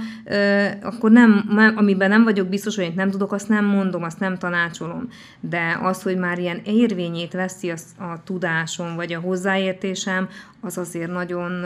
[0.82, 1.44] akkor nem,
[1.76, 5.08] amiben nem vagyok biztos, hogy én nem tudok, azt nem mondom, azt nem tanácsolom.
[5.40, 10.28] De az, hogy már ilyen érvényét veszi a, a tudásom, vagy a hozzáértésem,
[10.60, 11.64] az azért nagyon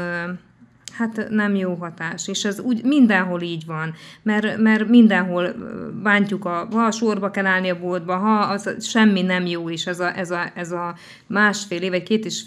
[0.96, 2.29] hát nem jó hatás.
[2.29, 5.55] És ez úgy mindenhol így van, mert, mert mindenhol
[6.02, 9.87] bántjuk, a, ha a sorba kell állni a boltba, ha az semmi nem jó is,
[9.87, 10.94] ez a, ez a, ez a
[11.26, 12.44] másfél év, vagy két is,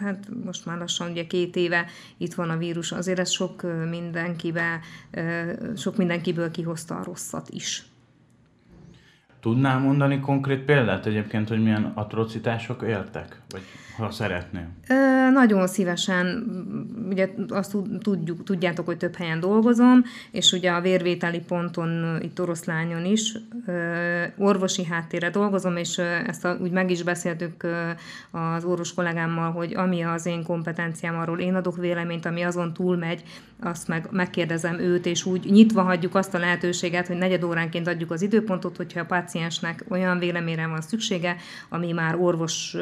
[0.00, 4.80] hát most már lassan ugye két éve itt van a vírus, azért ez sok mindenkibe,
[5.76, 7.86] sok mindenkiből kihozta a rosszat is.
[9.40, 13.40] Tudnál mondani konkrét példát egyébként, hogy milyen atrocitások éltek?
[13.48, 13.62] Vagy
[13.98, 14.76] ha szeretném.
[15.32, 16.46] Nagyon szívesen,
[17.08, 23.04] ugye azt tudjuk, tudjátok, hogy több helyen dolgozom, és ugye a vérvételi ponton, itt Oroszlányon
[23.04, 23.36] is,
[24.36, 27.66] orvosi háttérre dolgozom, és ezt a, úgy meg is beszéltük
[28.30, 33.22] az orvos kollégámmal, hogy ami az én kompetenciám, arról én adok véleményt, ami azon túlmegy,
[33.60, 38.10] azt meg, megkérdezem őt, és úgy nyitva hagyjuk azt a lehetőséget, hogy negyed óránként adjuk
[38.10, 41.36] az időpontot, hogyha a páciensnek olyan véleményre van szüksége,
[41.68, 42.76] ami már orvos,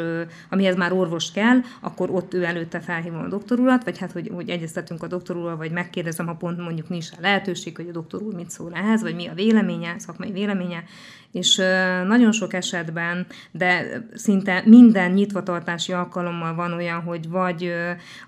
[0.50, 4.48] amihez már orvos kell, akkor ott ő előtte felhívom a doktorulat, vagy hát, hogy, hogy
[4.48, 8.34] egyeztetünk a doktorulal, vagy megkérdezem, ha pont mondjuk nincs a lehetőség, hogy a doktor úr
[8.34, 10.84] mit szól ehhez, vagy mi a véleménye, szakmai véleménye,
[11.32, 11.56] és
[12.06, 17.72] nagyon sok esetben, de szinte minden nyitvatartási alkalommal van olyan, hogy vagy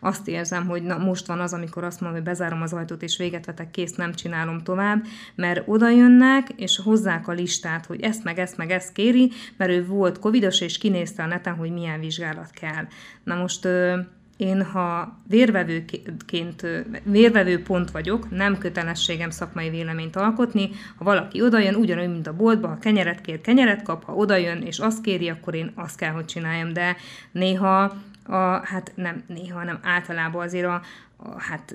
[0.00, 3.16] azt érzem, hogy na, most van az, amikor azt mondom, hogy bezárom az ajtót és
[3.16, 8.24] véget vetek, kész, nem csinálom tovább, mert oda jönnek, és hozzák a listát, hogy ezt
[8.24, 12.00] meg ezt meg ezt kéri, mert ő volt covidos, és kinézte a neten, hogy milyen
[12.00, 12.84] vizsgálat kell.
[13.24, 13.68] Na most
[14.38, 16.66] én ha vérvevőként,
[17.02, 22.68] vérvevő pont vagyok, nem kötelességem szakmai véleményt alkotni, ha valaki odajön, ugyanúgy, mint a boltba,
[22.68, 26.24] ha kenyeret kér, kenyeret kap, ha odajön és azt kéri, akkor én azt kell, hogy
[26.24, 26.96] csináljam, de
[27.32, 27.96] néha
[28.28, 30.82] a, hát nem néha, hanem általában azért a,
[31.36, 31.74] hát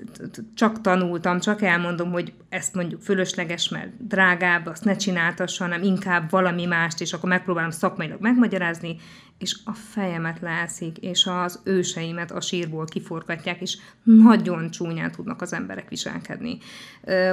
[0.54, 6.30] csak tanultam, csak elmondom, hogy ezt mondjuk fölösleges, mert drágább, azt ne csináltassa, hanem inkább
[6.30, 8.96] valami mást, és akkor megpróbálom szakmailag megmagyarázni,
[9.38, 15.52] és a fejemet leeszik, és az őseimet a sírból kiforgatják, és nagyon csúnyán tudnak az
[15.52, 16.58] emberek viselkedni.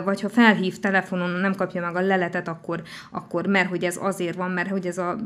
[0.03, 4.35] Vagy ha felhív telefonon, nem kapja meg a leletet, akkor, akkor mert hogy ez azért
[4.35, 5.17] van, mert hogy ez a...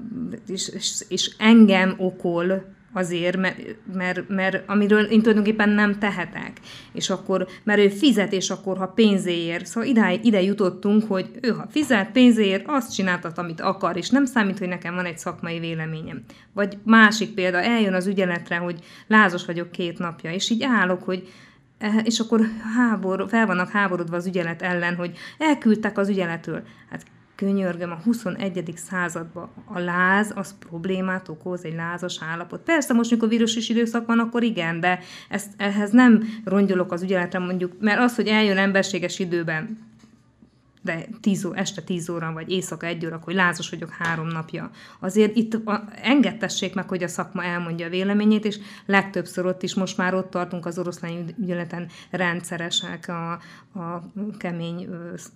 [0.48, 3.58] és, és, és engem okol, azért, mert,
[3.94, 6.52] mert, mert amiről én tulajdonképpen nem tehetek.
[6.94, 9.66] És akkor, mert ő fizet, és akkor ha pénzéért.
[9.66, 14.26] Szóval ide, ide jutottunk, hogy ő ha fizet pénzéért, azt csináltat, amit akar, és nem
[14.26, 16.24] számít, hogy nekem van egy szakmai véleményem.
[16.54, 21.30] Vagy másik példa, eljön az ügyeletre, hogy lázos vagyok két napja, és így állok, hogy
[21.78, 22.42] eh, és akkor
[22.76, 26.64] hábor, fel vannak háborodva az ügyelet ellen, hogy elküldtek az ügyeletől.
[26.90, 28.74] Hát könyörgöm, a 21.
[28.76, 32.62] században a láz az problémát okoz, egy lázas állapot.
[32.62, 37.39] Persze most, mikor vírusos időszak van, akkor igen, de ezt, ehhez nem rongyolok az ügyeletre
[37.39, 39.78] mondjuk, mert az, hogy eljön emberséges időben
[40.86, 44.69] de 10 ó, este 10 óra, vagy éjszaka egy óra, hogy lázas vagyok három napja.
[45.00, 49.74] Azért itt a, engedtessék meg, hogy a szakma elmondja a véleményét, és legtöbbször ott is
[49.74, 53.32] most már ott tartunk az oroszlány ügyeleten rendszeresek a,
[53.80, 54.04] a
[54.38, 54.88] kemény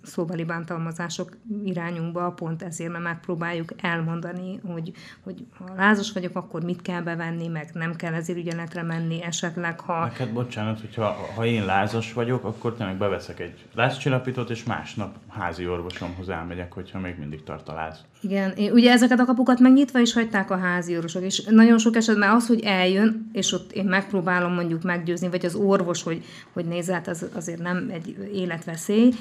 [0.02, 6.82] szóbeli bántalmazások irányunkba, pont ezért, mert megpróbáljuk elmondani, hogy, hogy ha lázas vagyok, akkor mit
[6.82, 10.04] kell bevenni, meg nem kell ezért ügyeletre menni, esetleg ha...
[10.04, 15.68] Neked bocsánat, hogyha ha én lázas vagyok, akkor tényleg beveszek egy lázcsillapítót, és másnap házi
[15.68, 18.04] orvosomhoz elmegyek, hogyha még mindig tart a láz.
[18.22, 22.30] Igen, ugye ezeket a kapukat megnyitva is hagyták a házi orvosok, és nagyon sok esetben
[22.30, 26.92] az, hogy eljön, és ott én megpróbálom mondjuk meggyőzni, vagy az orvos, hogy, hogy nézze,
[26.92, 29.12] hát az azért nem egy életveszély,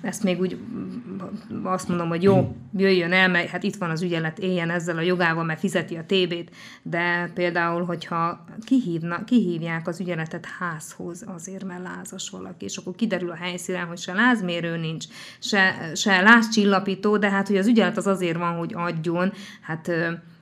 [0.00, 0.58] ezt még úgy
[1.62, 5.00] azt mondom, hogy jó, jöjjön el, mert hát itt van az ügyelet, éljen ezzel a
[5.00, 6.50] jogával, mert fizeti a TB-t,
[6.82, 13.30] de például, hogyha kihívna, kihívják az ügyeletet házhoz azért, mert lázas valaki, és akkor kiderül
[13.30, 15.04] a helyszínen, hogy se lázmérő nincs,
[15.38, 19.90] se, se lázcsillapító, de hát, hogy az ügyelet az azért van, hogy adjon, hát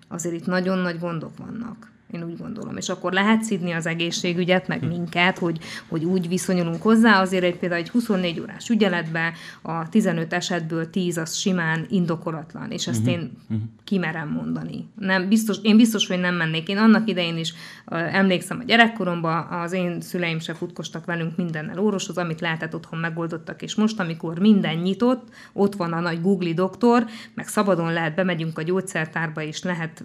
[0.08, 1.90] azért itt nagyon nagy gondok vannak.
[2.12, 2.76] Én úgy gondolom.
[2.76, 4.86] És akkor lehet szidni az egészségügyet, meg hm.
[4.86, 7.20] minket, hogy, hogy úgy viszonyulunk hozzá.
[7.20, 12.86] Azért egy például egy 24 órás ügyeletben a 15 esetből 10 az simán indokolatlan, és
[12.86, 13.14] ezt uh-huh.
[13.14, 13.30] én
[13.84, 14.88] kimerem mondani.
[14.98, 16.68] Nem, biztos, én biztos, hogy nem mennék.
[16.68, 17.54] Én annak idején is
[17.86, 22.98] uh, emlékszem a gyerekkoromban, az én szüleim se futkostak velünk mindennel orvoshoz, amit lehetett otthon
[22.98, 28.14] megoldottak, és most, amikor minden nyitott, ott van a nagy Google doktor, meg szabadon lehet,
[28.14, 30.04] bemegyünk a gyógyszertárba, és lehet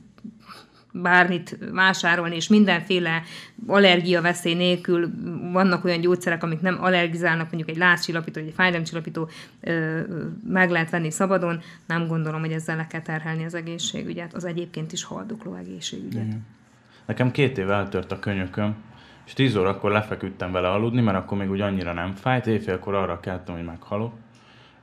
[0.94, 3.22] bármit vásárolni, és mindenféle
[3.68, 5.10] allergia veszély nélkül
[5.52, 9.30] vannak olyan gyógyszerek, amik nem allergizálnak, mondjuk egy lázcsillapító, egy fájdalomcsillapító
[10.48, 14.92] meg lehet venni szabadon, nem gondolom, hogy ezzel le kell terhelni az egészségügyet, az egyébként
[14.92, 16.26] is haldokló egészségügyet.
[16.26, 16.46] Igen.
[17.06, 18.76] Nekem két év eltört a könyököm,
[19.26, 23.20] és tíz órakor lefeküdtem vele aludni, mert akkor még úgy annyira nem fájt, éjfélkor arra
[23.20, 24.14] keltem, hogy meghalok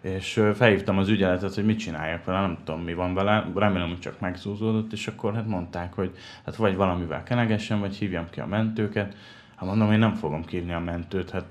[0.01, 3.99] és felhívtam az ügyeletet, hogy mit csináljak vele, nem tudom mi van vele, remélem, hogy
[3.99, 6.11] csak megzúzódott, és akkor hát mondták, hogy
[6.45, 9.17] hát vagy valamivel kenegessem, vagy hívjam ki a mentőket.
[9.57, 11.45] Hát mondom, én nem fogom kívni a mentőt, hát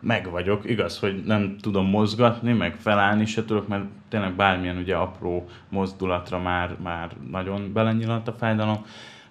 [0.00, 0.70] meg vagyok.
[0.70, 6.38] Igaz, hogy nem tudom mozgatni, meg felállni se tudok, mert tényleg bármilyen ugye apró mozdulatra
[6.38, 8.84] már, már nagyon belenyilant a fájdalom.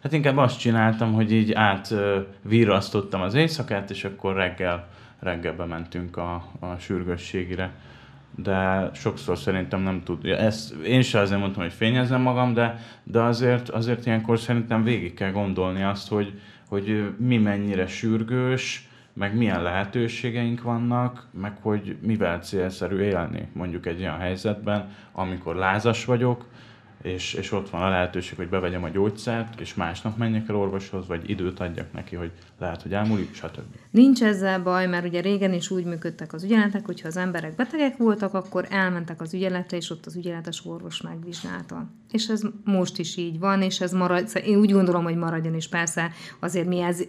[0.04, 4.88] Hát inkább azt csináltam, hogy így átvirrasztottam az éjszakát, és akkor reggel,
[5.20, 7.72] reggel bementünk a, a sürgősségire.
[8.36, 10.26] De sokszor szerintem nem tud.
[10.26, 15.13] Ezt én sem azért mondtam, hogy fényezem magam, de, de azért, azért ilyenkor szerintem végig
[15.13, 22.39] kell gondolni azt, hogy, hogy mi mennyire sürgős, meg milyen lehetőségeink vannak, meg hogy mivel
[22.39, 26.45] célszerű élni mondjuk egy olyan helyzetben, amikor lázas vagyok,
[27.06, 31.08] és, és ott van a lehetőség, hogy bevegyem a gyógyszert, és másnap menjek el orvoshoz,
[31.08, 33.76] vagy időt adjak neki, hogy lehet, hogy elmúlik, stb.
[33.91, 37.98] Nincs ezzel baj, mert ugye régen is úgy működtek az ügyeletek, hogyha az emberek betegek
[37.98, 41.89] voltak, akkor elmentek az ügyeletre, és ott az ügyeletes orvos megvizsgálta.
[42.12, 45.56] És ez most is így van, és ez marad, szóval én úgy gondolom, hogy maradjon,
[45.56, 47.04] és persze azért mi ez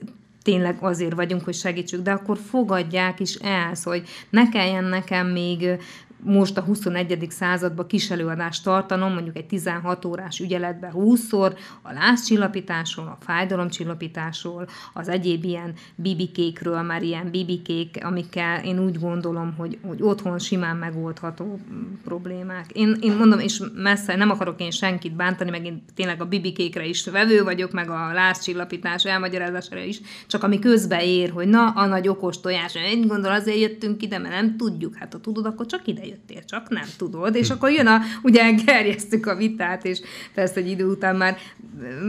[0.47, 5.27] tényleg azért vagyunk, hogy segítsük, de akkor fogadják is el, szóval, hogy ne kelljen nekem
[5.27, 5.79] még
[6.23, 7.27] most a 21.
[7.31, 15.09] században kis előadást tartanom, mondjuk egy 16 órás ügyeletben 20-szor, a lázcsillapításról, a fájdalomcsillapításról, az
[15.09, 21.59] egyéb ilyen bibikékről, már ilyen bibikék, amikkel én úgy gondolom, hogy, hogy otthon simán megoldható
[22.05, 22.71] problémák.
[22.73, 26.87] Én, én mondom, és messze nem akarok én senkit bántani, meg én tényleg a bibikékre
[26.87, 31.87] is vevő vagyok, meg a lázcsillapítás elmagyarázására is, csak ami közbe ér, hogy na, a
[31.87, 35.67] nagy okos tojás, én gondol azért jöttünk ide, mert nem tudjuk, hát ha tudod, akkor
[35.67, 40.01] csak ide jöttél, csak nem tudod, és akkor jön a, ugye gerjesztük a vitát, és
[40.35, 41.37] persze egy idő után már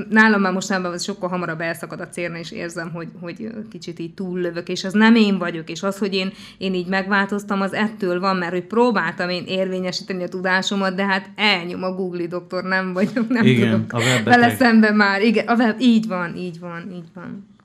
[0.10, 4.70] nálam már mostanában sokkal hamarabb elszakad a cérna, és érzem, hogy, hogy kicsit így túllövök,
[4.70, 8.36] és az nem én vagyok, és az, hogy én, én így megváltoztam, az ettől van,
[8.36, 13.28] mert hogy próbáltam én érvényesíteni a tudásomat, de hát elnyom a Google doktor, nem vagyok,
[13.28, 15.22] nem Igen, tudok a vele szemben már.
[15.22, 17.56] Igen, a web, így van, így van, így van.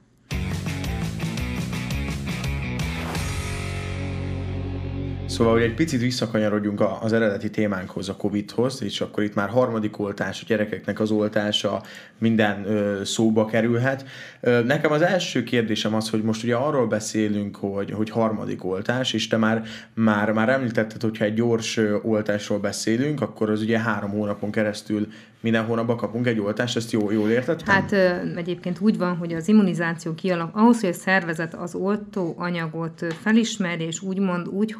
[5.32, 9.98] Szóval, hogy egy picit visszakanyarodjunk az eredeti témánkhoz, a Covid-hoz, és akkor itt már harmadik
[9.98, 11.82] oltás, a gyerekeknek az oltása
[12.18, 12.66] minden
[13.04, 14.04] szóba kerülhet.
[14.40, 19.28] Nekem az első kérdésem az, hogy most ugye arról beszélünk, hogy, hogy harmadik oltás, és
[19.28, 19.62] te már,
[19.94, 25.06] már, már említetted, hogyha egy gyors oltásról beszélünk, akkor az ugye három hónapon keresztül
[25.42, 27.74] minden hónapban kapunk egy oltást, ezt jól, jól értettem?
[27.74, 33.14] Hát ö, egyébként úgy van, hogy az immunizáció kialak, ahhoz, hogy a szervezet az oltóanyagot
[33.22, 34.72] felismerje, és úgymond úgy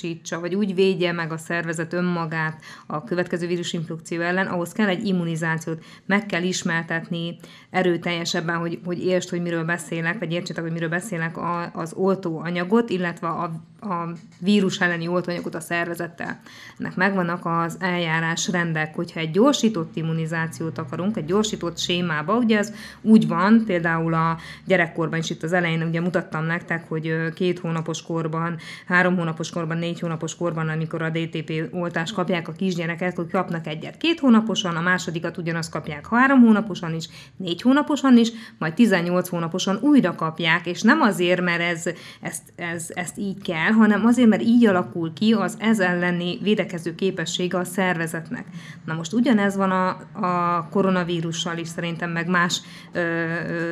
[0.00, 5.06] hasznosítsa, vagy úgy védje meg a szervezet önmagát a következő vírusinfekció ellen, ahhoz kell egy
[5.06, 5.84] immunizációt.
[6.06, 7.36] Meg kell ismertetni
[7.70, 12.90] erőteljesebben, hogy, hogy értsd, hogy miről beszélek, vagy értsétek, hogy miről beszélek a, az oltóanyagot,
[12.90, 16.40] illetve a, a vírus elleni oltóanyagot a szervezettel.
[16.78, 22.72] Ennek megvannak az eljárás rendek, hogyha egy gyorsított immunizációt akarunk, egy gyorsított sémába, ugye ez
[23.00, 28.02] úgy van, például a gyerekkorban is itt az elején ugye mutattam nektek, hogy két hónapos
[28.02, 33.30] korban, három hónapos korban, négy hónapos korban, amikor a DTP oltást kapják a kisgyerekek, hogy
[33.30, 38.74] kapnak egyet két hónaposan, a másodikat ugyanazt kapják három hónaposan is, négy hónaposan is, majd
[38.74, 41.84] 18 hónaposan újra kapják, és nem azért, mert ez,
[42.20, 46.94] ezt, ez, ezt így kell, hanem azért, mert így alakul ki az ez elleni védekező
[46.94, 48.44] képessége a szervezetnek.
[48.84, 49.88] Na most ugyanez van a,
[50.26, 52.60] a koronavírussal is, szerintem meg más
[52.92, 53.24] ö,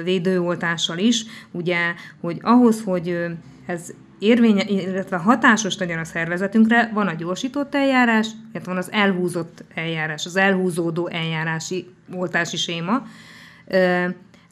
[0.04, 1.78] védőoltással is, ugye,
[2.20, 3.26] hogy ahhoz, hogy
[3.66, 9.64] ez érvénye, illetve hatásos legyen a szervezetünkre, van a gyorsított eljárás, illetve van az elhúzott
[9.74, 13.02] eljárás, az elhúzódó eljárási oltási séma.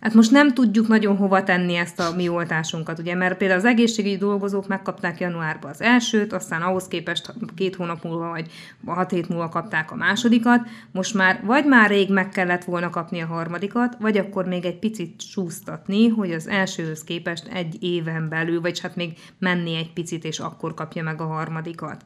[0.04, 3.66] Hát most nem tudjuk nagyon hova tenni ezt a mi oltásunkat, ugye, mert például az
[3.66, 8.50] egészségügyi dolgozók megkapták januárban az elsőt, aztán ahhoz képest két hónap múlva vagy
[8.86, 13.20] hat hét múlva kapták a másodikat, most már vagy már rég meg kellett volna kapni
[13.20, 18.60] a harmadikat, vagy akkor még egy picit súsztatni, hogy az elsőhöz képest egy éven belül,
[18.60, 22.04] vagy hát még menni egy picit, és akkor kapja meg a harmadikat.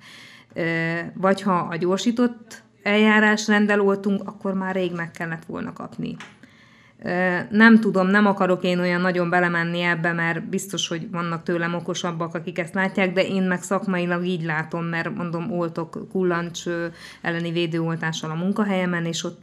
[1.14, 6.16] Vagy ha a gyorsított eljárás rendeloltunk, akkor már rég meg kellett volna kapni.
[7.50, 12.34] Nem tudom, nem akarok én olyan nagyon belemenni ebbe, mert biztos, hogy vannak tőlem okosabbak,
[12.34, 16.62] akik ezt látják, de én meg szakmailag így látom, mert mondom, oltok kullancs
[17.22, 19.42] elleni védőoltással a munkahelyemen, és ott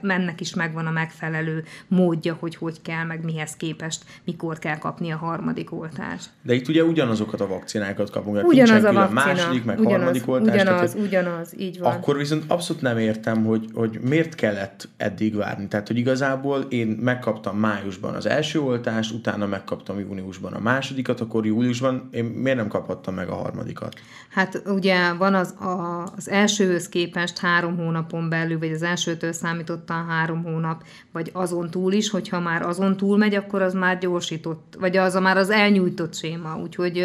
[0.00, 5.10] mennek is megvan a megfelelő módja, hogy hogy kell, meg mihez képest, mikor kell kapni
[5.10, 6.28] a harmadik oltást.
[6.42, 10.54] De itt ugye ugyanazokat a vakcinákat kapunk, ugyanaz a vakcina, második, meg ugyanaz, harmadik oltás.
[10.54, 11.92] Ugyanaz, tehát, ugyanaz, így van.
[11.92, 15.68] Akkor viszont abszolút nem értem, hogy, hogy miért kellett eddig várni.
[15.68, 21.46] Tehát, hogy igazából én megkaptam májusban az első oltást, utána megkaptam júniusban a másodikat, akkor
[21.46, 23.94] júliusban én miért nem kaphattam meg a harmadikat?
[24.28, 30.06] Hát ugye van az, a, az elsőhöz képest három hónapon belül, vagy az elsőtől számítottan
[30.06, 34.76] három hónap, vagy azon túl is, hogyha már azon túl megy, akkor az már gyorsított,
[34.78, 37.04] vagy az a már az elnyújtott séma, úgyhogy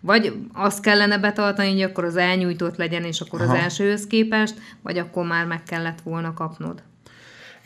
[0.00, 3.52] vagy azt kellene betartani, hogy akkor az elnyújtott legyen, és akkor Aha.
[3.52, 6.82] az elsőhöz képest, vagy akkor már meg kellett volna kapnod.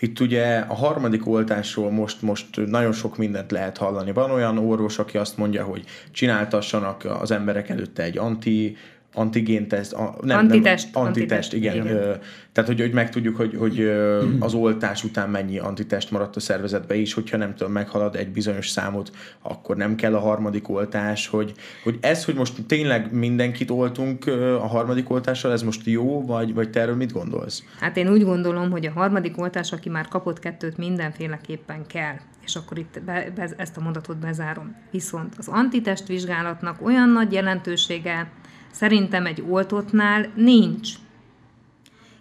[0.03, 4.13] Itt ugye a harmadik oltásról most, most nagyon sok mindent lehet hallani.
[4.13, 8.77] Van olyan orvos, aki azt mondja, hogy csináltassanak az emberek előtte egy anti
[9.15, 11.75] antigénteszt, a, nem, antitest, nem, antitest, igen.
[11.75, 11.87] igen.
[11.87, 12.15] Ö,
[12.53, 16.95] tehát, hogy, hogy megtudjuk, hogy, hogy ö, az oltás után mennyi antitest maradt a szervezetbe
[16.95, 19.11] is, hogyha nem tudom, meghalad egy bizonyos számot,
[19.43, 21.53] akkor nem kell a harmadik oltás, hogy,
[21.83, 24.27] hogy ez, hogy most tényleg mindenkit oltunk
[24.61, 27.65] a harmadik oltással, ez most jó, vagy, vagy te erről mit gondolsz?
[27.81, 32.57] Hát én úgy gondolom, hogy a harmadik oltás, aki már kapott kettőt, mindenféleképpen kell és
[32.57, 34.77] akkor itt be, be, ezt a mondatot bezárom.
[34.91, 38.31] Viszont az antitest vizsgálatnak olyan nagy jelentősége
[38.73, 40.91] Szerintem egy oltottnál nincs.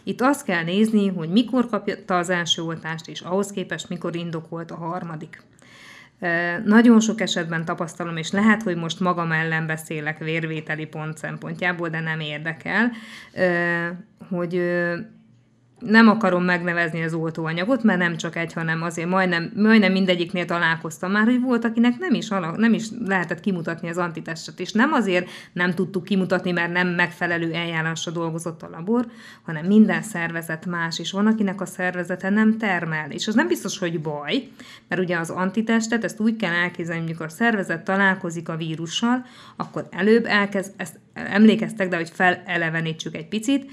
[0.03, 4.71] Itt azt kell nézni, hogy mikor kapta az első oltást, és ahhoz képest mikor indokolt
[4.71, 5.43] a harmadik.
[6.65, 11.99] Nagyon sok esetben tapasztalom, és lehet, hogy most magam ellen beszélek vérvételi pont szempontjából, de
[11.99, 12.91] nem érdekel,
[14.29, 14.53] hogy
[15.81, 21.11] nem akarom megnevezni az oltóanyagot, mert nem csak egy, hanem azért majdnem, majdnem mindegyiknél találkoztam
[21.11, 25.29] már, hogy volt, akinek nem is, nem is lehetett kimutatni az antitestet, és nem azért
[25.53, 29.05] nem tudtuk kimutatni, mert nem megfelelő eljárásra dolgozott a labor,
[29.41, 33.77] hanem minden szervezet más, és van, akinek a szervezete nem termel, és az nem biztos,
[33.77, 34.47] hogy baj,
[34.87, 39.25] mert ugye az antitestet, ezt úgy kell elképzelni, amikor a szervezet találkozik a vírussal,
[39.55, 43.71] akkor előbb elkezd, ezt emlékeztek, de hogy felelevenítsük egy picit,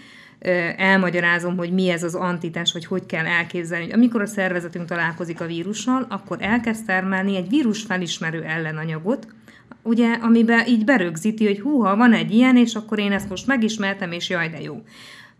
[0.77, 3.85] elmagyarázom, hogy mi ez az antitás, hogy hogy kell elképzelni.
[3.85, 9.27] Hogy amikor a szervezetünk találkozik a vírussal, akkor elkezd termelni egy vírus felismerő ellenanyagot,
[9.83, 14.13] ugye, amiben így berögzíti, hogy húha, van egy ilyen, és akkor én ezt most megismertem,
[14.13, 14.83] és jaj, de jó.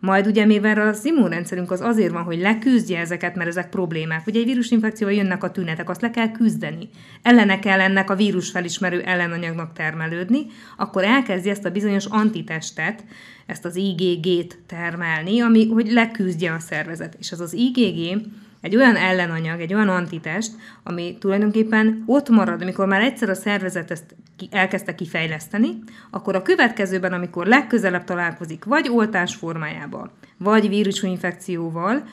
[0.01, 4.27] Majd ugye, mivel az immunrendszerünk az azért van, hogy leküzdje ezeket, mert ezek problémák.
[4.27, 6.89] Ugye egy vírusinfekcióval jönnek a tünetek, azt le kell küzdeni.
[7.21, 10.45] Ellene kell ennek a vírus felismerő ellenanyagnak termelődni,
[10.77, 13.03] akkor elkezdi ezt a bizonyos antitestet,
[13.49, 17.15] ezt az IgG-t termelni, ami, hogy leküzdje a szervezet.
[17.19, 18.21] És az az IgG
[18.61, 20.51] egy olyan ellenanyag, egy olyan antitest,
[20.83, 24.15] ami tulajdonképpen ott marad, amikor már egyszer a szervezet ezt
[24.51, 25.69] elkezdte kifejleszteni,
[26.09, 32.03] akkor a következőben, amikor legközelebb találkozik, vagy oltás formájában, vagy vírusinfekcióval,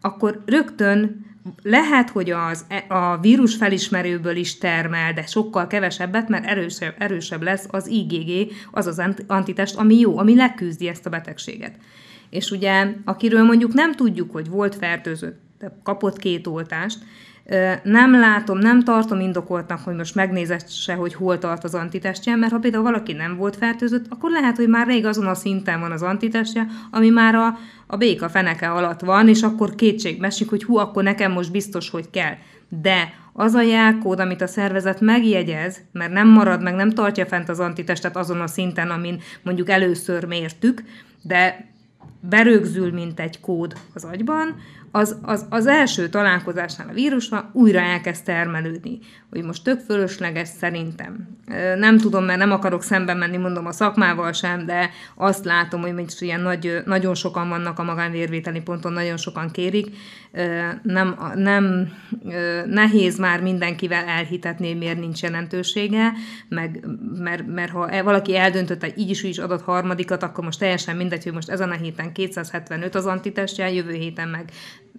[0.00, 1.26] akkor rögtön
[1.62, 7.42] lehet, hogy az, e, a vírus felismerőből is termel, de sokkal kevesebbet, mert erősebb, erősebb
[7.42, 11.74] lesz az IgG, az az antitest, ami jó, ami leküzdi ezt a betegséget.
[12.30, 15.40] És ugye, akiről mondjuk nem tudjuk, hogy volt fertőzött,
[15.82, 16.98] kapott két oltást,
[17.82, 22.58] nem látom, nem tartom indokoltnak, hogy most megnézesse, hogy hol tart az antitestje, mert ha
[22.58, 26.02] például valaki nem volt fertőzött, akkor lehet, hogy már rég azon a szinten van az
[26.02, 30.76] antitestje, ami már a, a béka feneke alatt van, és akkor kétségbe esik, hogy hú,
[30.76, 32.34] akkor nekem most biztos, hogy kell.
[32.68, 37.48] De az a jelkód, amit a szervezet megjegyez, mert nem marad meg, nem tartja fent
[37.48, 40.82] az antitestet azon a szinten, amin mondjuk először mértük,
[41.22, 41.66] de
[42.20, 44.54] berögzül, mint egy kód az agyban,
[44.90, 48.98] az, az, az első találkozásnál a vírusra újra elkezd termelődni.
[49.30, 51.28] Hogy most tök fölösleges szerintem.
[51.76, 55.94] Nem tudom, mert nem akarok szemben menni, mondom a szakmával sem, de azt látom, hogy
[55.94, 59.96] most ilyen nagy, nagyon sokan vannak a magánvérvételi ponton, nagyon sokan kérik.
[60.82, 61.92] Nem, nem
[62.66, 66.12] nehéz már mindenkivel elhitetni, miért nincs jelentősége,
[66.48, 66.86] meg,
[67.18, 70.58] mert, mert ha e, valaki eldöntött, hogy így is, úgy is adott harmadikat, akkor most
[70.58, 74.50] teljesen mindegy, hogy most ezen a héten 275 az antitestje, jövő héten meg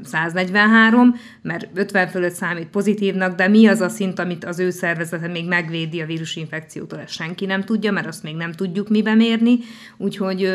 [0.03, 5.27] 143, mert 50 fölött számít pozitívnak, de mi az a szint, amit az ő szervezete
[5.27, 9.57] még megvédi a vírusinfekciótól, ezt senki nem tudja, mert azt még nem tudjuk mibe mérni,
[9.97, 10.51] úgyhogy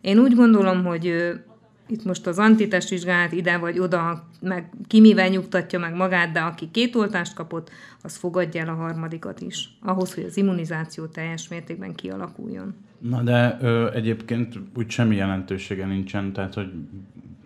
[0.00, 1.32] én úgy gondolom, hogy
[1.88, 6.68] itt most az antitestvizsgálat ide vagy oda, meg ki mivel nyugtatja meg magát, de aki
[6.70, 7.70] két oltást kapott,
[8.02, 12.74] az fogadja el a harmadikat is, ahhoz, hogy az immunizáció teljes mértékben kialakuljon.
[12.98, 16.72] Na de ö, egyébként úgy semmi jelentősége nincsen, tehát hogy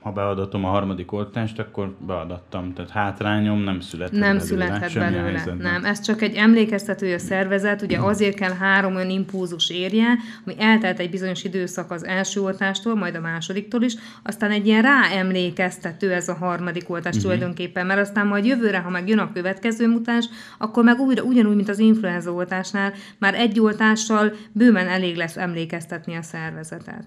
[0.06, 2.72] ha beadatom a harmadik oltást, akkor beadattam.
[2.72, 5.72] Tehát hátrányom nem születhet Nem belőle, születhet belőle, helyzetben.
[5.72, 5.84] nem.
[5.84, 10.06] Ez csak egy emlékeztető a szervezet, ugye azért kell három olyan impulzus érje,
[10.44, 14.82] ami eltelt egy bizonyos időszak az első oltástól, majd a másodiktól is, aztán egy ilyen
[14.82, 17.22] ráemlékeztető ez a harmadik oltás uh-huh.
[17.22, 20.26] tulajdonképpen, mert aztán majd jövőre, ha meg jön a következő mutáns,
[20.58, 26.14] akkor meg újra, ugyanúgy, mint az influenza oltásnál, már egy oltással bőven elég lesz emlékeztetni
[26.16, 27.04] a szervezetet.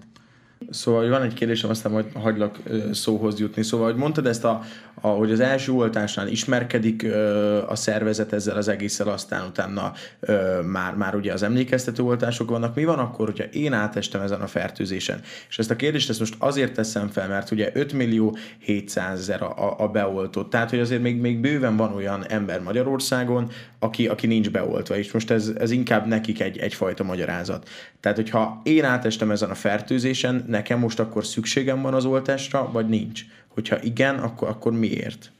[0.68, 2.58] Szóval van egy kérdésem, aztán majd hagylak
[2.92, 3.62] szóhoz jutni.
[3.62, 4.62] Szóval, hogy mondtad ezt, a,
[4.94, 10.60] a, hogy az első oltásnál ismerkedik ö, a szervezet ezzel az egésszel, aztán utána ö,
[10.62, 12.74] már, már ugye az emlékeztető oltások vannak.
[12.74, 15.20] Mi van akkor, hogyha én átestem ezen a fertőzésen?
[15.48, 19.42] És ezt a kérdést ezt most azért teszem fel, mert ugye 5 millió 700 ezer
[19.42, 20.50] a, a, beoltott.
[20.50, 25.12] Tehát, hogy azért még, még bőven van olyan ember Magyarországon, aki, aki nincs beoltva, és
[25.12, 27.68] most ez, ez inkább nekik egy, egyfajta magyarázat.
[28.00, 32.88] Tehát, hogyha én átestem ezen a fertőzésen, nekem most akkor szükségem van az oltásra, vagy
[32.88, 33.22] nincs?
[33.48, 35.32] Hogyha igen, akkor, akkor miért?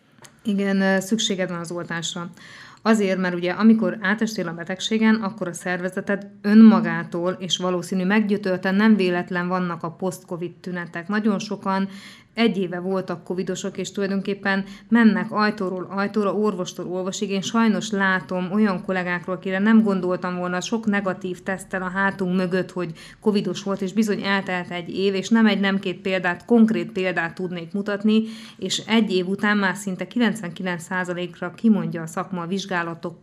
[0.42, 2.30] Igen, szükséged van az oltásra.
[2.82, 8.96] Azért, mert ugye amikor átestél a betegségen, akkor a szervezeted önmagától és valószínű meggyötölten nem
[8.96, 11.08] véletlen vannak a post-covid tünetek.
[11.08, 11.88] Nagyon sokan
[12.40, 17.30] egy éve voltak covidosok, és tulajdonképpen mennek ajtóról ajtóra, orvostól orvosig.
[17.30, 22.70] Én sajnos látom olyan kollégákról, akire nem gondoltam volna, sok negatív tesztel a hátunk mögött,
[22.70, 26.92] hogy covidos volt, és bizony eltelt egy év, és nem egy, nem két példát, konkrét
[26.92, 28.22] példát tudnék mutatni,
[28.56, 33.18] és egy év után már szinte 99%-ra kimondja a szakma a vizsgálatok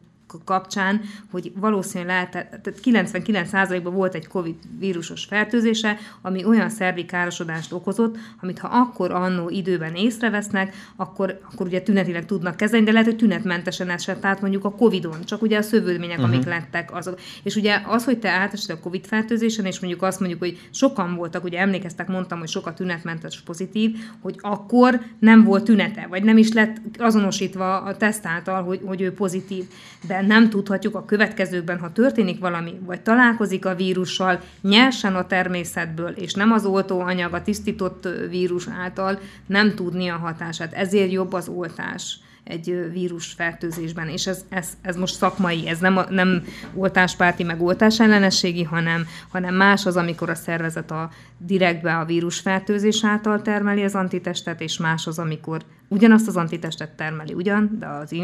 [0.46, 1.02] kapcsán,
[1.32, 8.18] hogy valószínűleg lehet, tehát 99%-ban volt egy COVID vírusos fertőzése, ami olyan szervi károsodást okozott,
[8.42, 13.18] amit ha akkor annó időben észrevesznek, akkor, akkor ugye tünetileg tudnak kezelni, de lehet, hogy
[13.18, 16.34] tünetmentesen esett át mondjuk a COVID-on, csak ugye a szövődmények, uh-huh.
[16.34, 17.20] amik lettek azok.
[17.44, 21.16] És ugye az, hogy te átestél a COVID fertőzésen, és mondjuk azt mondjuk, hogy sokan
[21.16, 26.38] voltak, ugye emlékeztek, mondtam, hogy sokat tünetmentes pozitív, hogy akkor nem volt tünete, vagy nem
[26.38, 29.66] is lett azonosítva a teszt által, hogy, hogy ő pozitív.
[30.08, 36.10] De nem tudhatjuk a következőkben, ha történik valami, vagy találkozik a vírussal nyersen a természetből,
[36.10, 40.74] és nem az oltóanyag, a tisztított vírus által nem tudni a hatását.
[40.74, 46.00] Ezért jobb az oltás egy vírus fertőzésben, és ez, ez, ez most szakmai, ez nem,
[46.10, 46.44] nem
[46.74, 53.42] oltáspárti, meg oltásellenességi, hanem, hanem más az, amikor a szervezet a direktbe a vírusfertőzés által
[53.42, 58.16] termeli az antitestet, és más az, amikor ugyanazt az antitestet termeli ugyan, de az,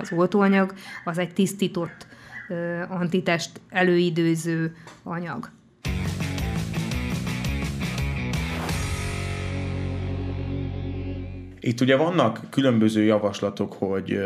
[0.00, 0.74] az oltóanyag
[1.04, 2.06] az egy tisztított
[2.88, 5.50] antitest előidőző anyag.
[11.60, 14.20] Itt ugye vannak különböző javaslatok, hogy,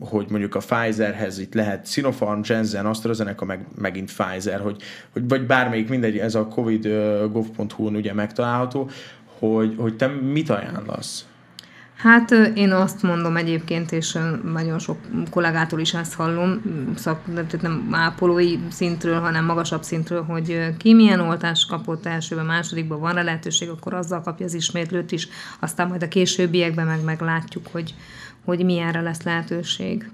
[0.00, 5.46] hogy mondjuk a Pfizerhez itt lehet Sinopharm, Janssen, AstraZeneca, meg megint Pfizer, hogy, hogy vagy
[5.46, 8.90] bármelyik, mindegy, ez a covid.gov.hu-n ugye megtalálható,
[9.38, 11.27] hogy, hogy te mit ajánlasz?
[11.98, 14.18] Hát én azt mondom egyébként, és
[14.52, 14.98] nagyon sok
[15.30, 16.62] kollégától is ezt hallom,
[16.96, 17.20] szak,
[17.62, 23.22] nem ápolói szintről, hanem magasabb szintről, hogy ki milyen oltást kapott elsőben, másodikban van -e
[23.22, 25.28] lehetőség, akkor azzal kapja az ismétlőt is,
[25.60, 27.94] aztán majd a későbbiekben meg meglátjuk, hogy,
[28.44, 30.10] hogy milyenre lesz lehetőség.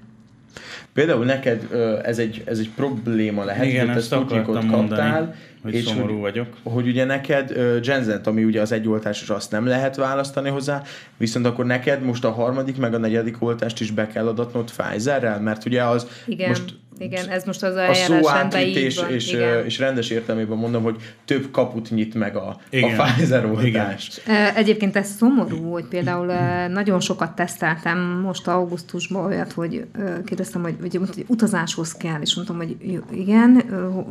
[0.92, 1.68] Például neked
[2.02, 5.28] ez egy, ez egy probléma lehet, Igen, hogy te Sputnikot kaptál, mondani,
[5.62, 6.46] hogy és szomorú hogy, vagyok.
[6.62, 7.50] Hogy ugye neked
[7.82, 10.82] Jenzent, ami ugye az egy oltásos, azt nem lehet választani hozzá,
[11.16, 15.40] viszont akkor neked most a harmadik meg a negyedik oltást is be kell adatnod Pfizerrel,
[15.40, 16.48] mert ugye az Igen.
[16.48, 19.64] most igen, ez most az a szó átvités, és, igen.
[19.64, 22.98] és rendes értelmében mondom, hogy több kaput nyit meg a, igen.
[22.98, 24.20] a Pfizer oltás.
[24.54, 26.32] Egyébként ez szomorú, hogy például
[26.68, 29.86] nagyon sokat teszteltem most augusztusban olyat, hogy
[30.24, 32.76] kérdeztem, hogy, hogy, hogy utazáshoz kell, és mondtam, hogy
[33.12, 33.62] igen,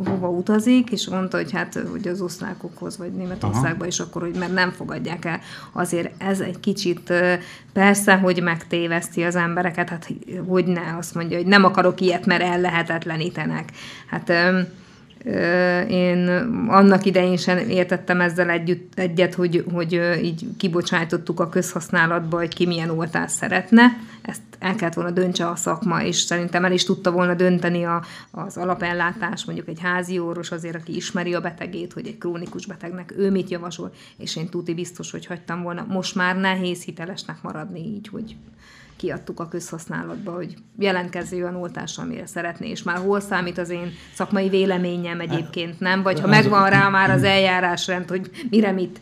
[0.06, 4.54] hova utazik, és mondta, hogy hát hogy az osztrákokhoz, vagy Németországba, és akkor, hogy mert
[4.54, 5.40] nem fogadják el.
[5.72, 7.14] Azért ez egy kicsit
[7.74, 10.08] persze, hogy megtéveszti az embereket, hát
[10.48, 13.72] hogy ne, azt mondja, hogy nem akarok ilyet, mert el lehetetlenítenek.
[14.08, 14.60] Hát ö,
[15.82, 16.28] én
[16.68, 19.94] annak idején sem értettem ezzel együtt, egyet, hogy, hogy
[20.24, 23.84] így kibocsájtottuk a közhasználatba, hogy ki milyen oltást szeretne.
[24.22, 28.04] Ezt el kellett volna döntse a szakma, és szerintem el is tudta volna dönteni a,
[28.32, 33.14] az alapellátás, mondjuk egy házi orvos azért, aki ismeri a betegét, hogy egy krónikus betegnek
[33.18, 35.86] ő mit javasol, és én tuti biztos, hogy hagytam volna.
[35.90, 38.36] Most már nehéz hitelesnek maradni így, hogy
[39.04, 43.92] kiadtuk a közhasználatba, hogy jelentkező olyan oltás, amire szeretné, és már hol számít az én
[44.14, 46.04] szakmai véleményem egyébként, nem?
[46.04, 49.02] Vagy ha megvan rá már az eljárásrend, hogy mire mit.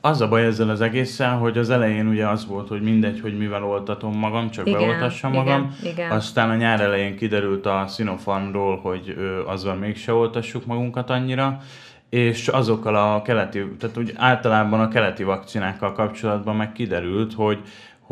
[0.00, 3.38] Az a baj ezzel az egészen, hogy az elején ugye az volt, hogy mindegy, hogy
[3.38, 5.76] mivel oltatom magam, csak igen, beoltassam magam.
[5.80, 6.10] Igen, igen.
[6.10, 9.16] Aztán a nyár elején kiderült a Sinopharmról, hogy
[9.46, 11.60] azzal mégse oltassuk magunkat annyira,
[12.08, 17.58] és azokkal a keleti, tehát úgy általában a keleti vakcinákkal kapcsolatban meg kiderült, hogy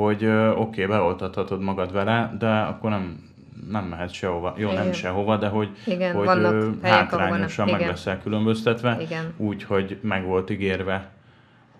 [0.00, 3.28] hogy oké, okay, beoltathatod magad vele, de akkor nem
[3.70, 4.54] nem mehet sehova.
[4.56, 4.84] Jó, Igen.
[4.84, 9.34] nem sehova, de hogy, Igen, hogy ö, hátrányosan meg leszel különböztetve, Igen.
[9.36, 11.10] úgy, hogy meg volt ígérve,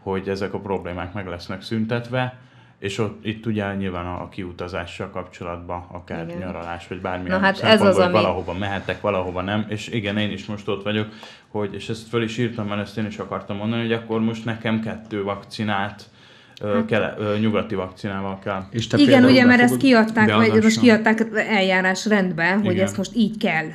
[0.03, 2.39] hogy ezek a problémák meg lesznek szüntetve,
[2.79, 6.39] És ott, itt ugye nyilván a, a kiutazással kapcsolatban, akár igen.
[6.39, 8.13] nyaralás, vagy bármilyen Na, hát ez az, ami...
[8.13, 11.09] valahova mehetek, valahova nem, és igen, én is most ott vagyok,
[11.49, 14.45] hogy, és ezt föl is írtam, mert ezt én is akartam mondani, hogy akkor most
[14.45, 16.11] nekem kettő vakcinát
[16.63, 16.87] hát.
[16.87, 18.63] kele, nyugati vakcinával kell.
[18.71, 23.11] És te Igen, ugye, mert ezt kiadták, vagy most kiadták eljárás rendben, hogy ezt most
[23.15, 23.67] így kell.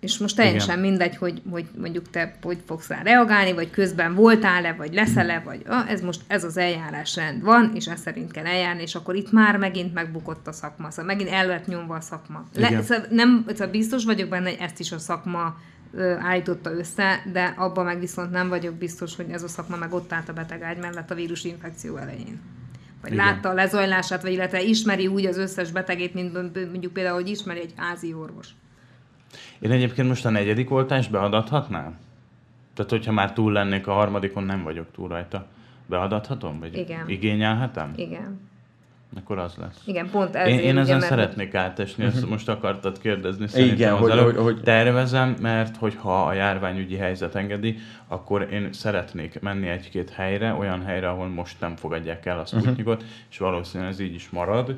[0.00, 0.90] És most teljesen Igen.
[0.90, 5.62] mindegy, hogy, hogy mondjuk te hogy fogsz rá reagálni, vagy közben voltál-e, vagy leszel-e, vagy
[5.66, 9.14] ah, ez most ez az eljárás rend van, és ez szerint kell eljárni, és akkor
[9.14, 12.44] itt már megint megbukott a szakma, szóval megint el lett nyomva a szakma.
[12.54, 15.56] Le, szóval nem, szóval biztos vagyok benne, hogy ezt is a szakma
[16.18, 20.12] állította össze, de abban meg viszont nem vagyok biztos, hogy ez a szakma meg ott
[20.12, 22.40] állt a betegágy mellett a vírus infekció elején.
[23.02, 23.24] Vagy Igen.
[23.24, 26.32] látta a lezajlását, vagy illetve ismeri úgy az összes betegét, mint
[26.70, 28.48] mondjuk például, hogy ismeri egy házi orvos.
[29.58, 31.98] Én egyébként most a negyedik oltást beadathatnám?
[32.74, 35.46] Tehát, hogyha már túl lennék a harmadikon, nem vagyok túl rajta.
[35.86, 36.58] Beadathatom?
[36.58, 37.08] Vagy Igen.
[37.08, 37.92] igényelhetem?
[37.96, 38.40] Igen.
[39.16, 39.82] Akkor az lesz.
[39.84, 40.48] Igen, pont ez.
[40.48, 41.08] Én, én ezen mert...
[41.08, 43.46] szeretnék átesni, ezt most akartad kérdezni.
[43.46, 49.40] Szerintem Igen, hogy, hogy, hogy, tervezem, mert hogyha a járványügyi helyzet engedi, akkor én szeretnék
[49.40, 52.60] menni egy-két helyre, olyan helyre, ahol most nem fogadják el a mhm.
[52.62, 53.10] Sputnikot, uh-huh.
[53.30, 54.76] és valószínűleg ez így is marad.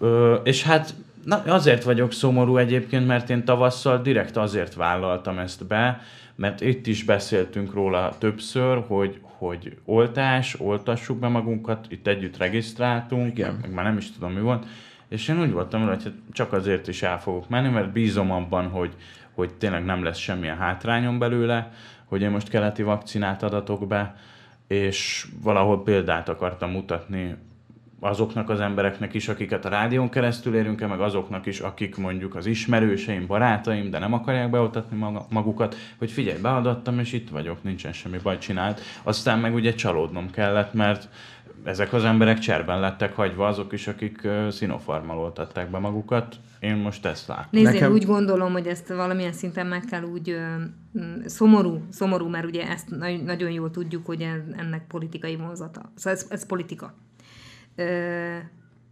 [0.00, 5.66] Ö, és hát na, azért vagyok szomorú egyébként, mert én tavasszal direkt azért vállaltam ezt
[5.66, 6.00] be,
[6.34, 13.38] mert itt is beszéltünk róla többször, hogy, hogy oltás, oltassuk be magunkat, itt együtt regisztráltunk,
[13.38, 13.58] Igen.
[13.60, 14.66] meg már nem is tudom mi volt,
[15.08, 18.94] és én úgy voltam hogy csak azért is el fogok menni, mert bízom abban, hogy,
[19.34, 21.72] hogy tényleg nem lesz semmilyen hátrányom belőle,
[22.04, 24.14] hogy én most keleti vakcinát adatok be,
[24.66, 27.36] és valahol példát akartam mutatni
[28.04, 32.34] azoknak az embereknek is, akiket a rádión keresztül érünk el, meg azoknak is, akik mondjuk
[32.34, 34.96] az ismerőseim, barátaim, de nem akarják beoltatni
[35.28, 38.80] magukat, hogy figyelj, beadattam, és itt vagyok, nincsen semmi baj csinált.
[39.02, 41.08] Aztán meg ugye csalódnom kellett, mert
[41.64, 46.36] ezek az emberek cserben lettek hagyva, azok is, akik szinofarmal oltatták be magukat.
[46.60, 47.46] Én most ezt látom.
[47.50, 47.88] Nézd, Nekem...
[47.88, 50.44] én úgy gondolom, hogy ezt valamilyen szinten meg kell úgy ö,
[51.24, 52.88] szomorú, szomorú, mert ugye ezt
[53.24, 54.22] nagyon jól tudjuk, hogy
[54.56, 55.92] ennek politikai vonzata.
[55.94, 56.94] Szóval ez, ez politika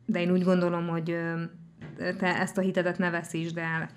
[0.07, 1.17] de én úgy gondolom, hogy
[1.97, 3.89] te ezt a hitedet ne veszítsd el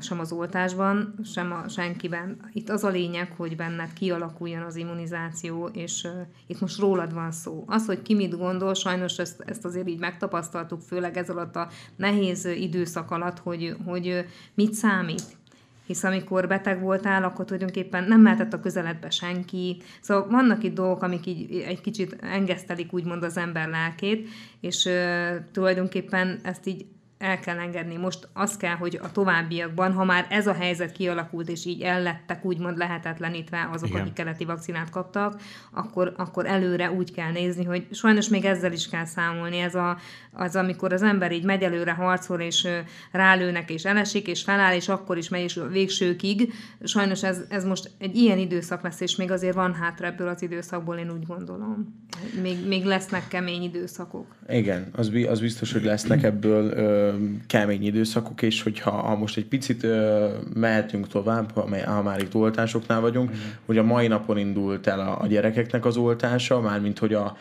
[0.00, 2.50] sem az oltásban, sem a senkiben.
[2.52, 6.08] Itt az a lényeg, hogy benned kialakuljon az immunizáció, és
[6.46, 7.64] itt most rólad van szó.
[7.66, 11.68] Az, hogy ki mit gondol, sajnos ezt, ezt azért így megtapasztaltuk, főleg ez alatt a
[11.96, 15.40] nehéz időszak alatt, hogy, hogy mit számít
[15.86, 19.82] hisz amikor beteg voltál, akkor tulajdonképpen nem mehetett a közeledbe senki.
[20.00, 24.28] Szóval vannak itt dolgok, amik így egy kicsit engesztelik úgymond az ember lelkét,
[24.60, 26.86] és uh, tulajdonképpen ezt így
[27.22, 27.96] el kell engedni.
[27.96, 32.44] Most az kell, hogy a továbbiakban, ha már ez a helyzet kialakult, és így ellettek
[32.44, 34.00] úgymond lehetetlenítve azok, Igen.
[34.00, 38.88] akik keleti vakcinát kaptak, akkor, akkor előre úgy kell nézni, hogy sajnos még ezzel is
[38.88, 39.58] kell számolni.
[39.58, 39.98] Ez a,
[40.32, 42.68] az, amikor az ember így megy előre, harcol, és
[43.12, 46.52] rálőnek, és elesik, és feláll, és akkor is megy, és végsőkig.
[46.82, 50.42] Sajnos ez, ez most egy ilyen időszak lesz, és még azért van hátra ebből az
[50.42, 52.06] időszakból, én úgy gondolom.
[52.42, 54.26] Még, még lesznek kemény időszakok.
[54.48, 57.11] Igen, az, az biztos, hogy lesznek ebből ö,
[57.46, 62.34] kemény időszakok, és hogyha ha most egy picit ö, mehetünk tovább, ha, ha már itt
[62.34, 63.44] oltásoknál vagyunk, uh-huh.
[63.66, 67.36] hogy a mai napon indult el a, a gyerekeknek az oltása, mármint hogy a,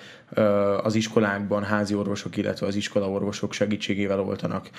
[0.84, 4.70] az iskolákban házi orvosok, illetve az iskolaorvosok segítségével oltanak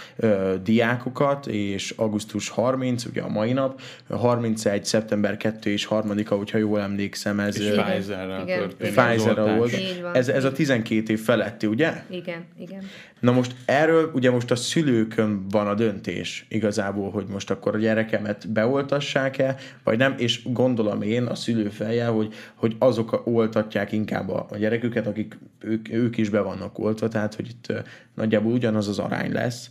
[0.62, 3.80] diákokat, és augusztus 30, ugye a mai nap,
[4.10, 4.84] 31.
[4.84, 8.94] szeptember 2 és 3-a, hogyha jól emlékszem, ez Pfizer-rel történik.
[8.94, 9.72] Pfizer-rel volt.
[10.12, 12.02] Ez, ez a 12 év feletti, ugye?
[12.10, 12.84] Igen, igen.
[13.20, 17.78] Na most erről ugye most a szülőkön van a döntés igazából, hogy most akkor a
[17.78, 24.28] gyerekemet beoltassák-e, vagy nem, és gondolom én a szülő feje, hogy, hogy azok oltatják inkább
[24.28, 27.72] a, a gyereküket, akik ők, ők is be vannak oltva, tehát hogy itt
[28.14, 29.70] nagyjából ugyanaz az arány lesz.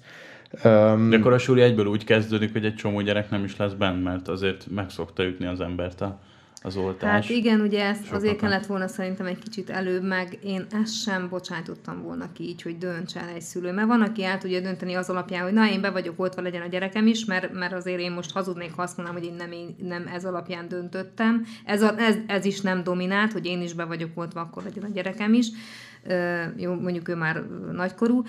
[0.64, 3.74] Um, De akkor a suli egyből úgy kezdődik, hogy egy csomó gyerek nem is lesz
[3.74, 6.20] benne, mert azért meg szokta ütni az embert a
[6.64, 7.28] az oltás.
[7.28, 8.18] Hát igen, ugye ezt Sokakat.
[8.18, 12.62] azért kellett volna szerintem egy kicsit előbb, meg én ezt sem bocsájtottam volna ki így,
[12.62, 13.72] hogy dönts el egy szülő.
[13.72, 16.62] Mert van, aki el tudja dönteni az alapján, hogy na, én be vagyok oltva, legyen
[16.62, 19.51] a gyerekem is, mert, mert azért én most hazudnék, ha azt mondanám, hogy én nem,
[19.51, 21.45] én nem ez alapján döntöttem.
[21.66, 24.84] Ez, a, ez, ez is nem dominált, hogy én is be vagyok oltva, akkor legyen
[24.84, 25.47] a gyerekem is.
[26.56, 28.24] Jó, mondjuk ő már nagykorú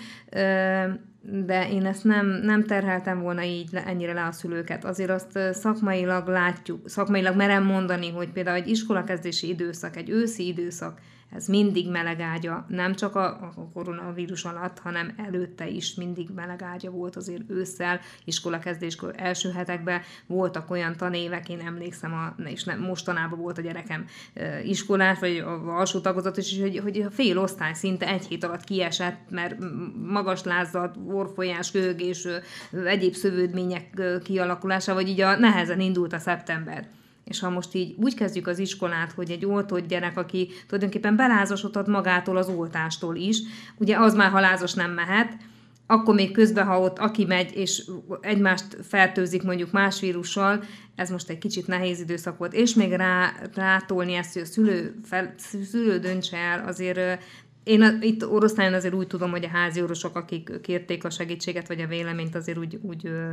[1.22, 4.84] de én ezt nem, nem terheltem volna így ennyire le a szülőket.
[4.84, 11.00] Azért azt szakmailag látjuk, szakmailag merem mondani, hogy például egy iskolakezdési időszak, egy őszi időszak,
[11.34, 16.90] ez mindig meleg ágya, nem csak a, koronavírus alatt, hanem előtte is mindig meleg ágya
[16.90, 23.38] volt azért ősszel, iskolakezdéskor első hetekben voltak olyan tanévek, én emlékszem, a, és nem, mostanában
[23.38, 24.06] volt a gyerekem
[24.64, 28.64] iskolás, vagy a alsó tagozat is, hogy, hogy a fél osztály szinte egy hét alatt
[28.64, 29.56] kiesett, mert
[30.06, 32.26] magas lázad, orfolyás, köhögés,
[32.84, 36.88] egyéb szövődmények kialakulása, vagy így a nehezen indult a szeptember.
[37.24, 41.86] És ha most így úgy kezdjük az iskolát, hogy egy oltott gyerek, aki tulajdonképpen belázasodhat
[41.86, 43.38] magától az oltástól is,
[43.78, 45.36] ugye az már halázos nem mehet,
[45.86, 47.82] akkor még közben, ha ott aki megy, és
[48.20, 50.64] egymást fertőzik mondjuk más vírussal,
[50.94, 54.94] ez most egy kicsit nehéz időszak volt, és még rá, rátolni ezt, hogy a szülő,
[55.04, 55.34] fel,
[55.70, 57.22] szülő döntse el, azért
[57.64, 61.68] én a, itt oroszlán azért úgy tudom, hogy a házi orvosok, akik kérték a segítséget,
[61.68, 63.32] vagy a véleményt, azért úgy, úgy ö,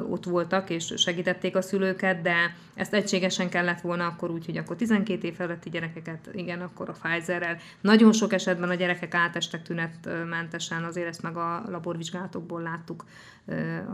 [0.00, 4.76] ott voltak, és segítették a szülőket, de ezt egységesen kellett volna akkor úgy, hogy akkor
[4.76, 7.56] 12 év feletti gyerekeket, igen, akkor a Pfizerrel.
[7.80, 13.04] Nagyon sok esetben a gyerekek átestek tünetmentesen, azért ezt meg a laborvizsgálatokból láttuk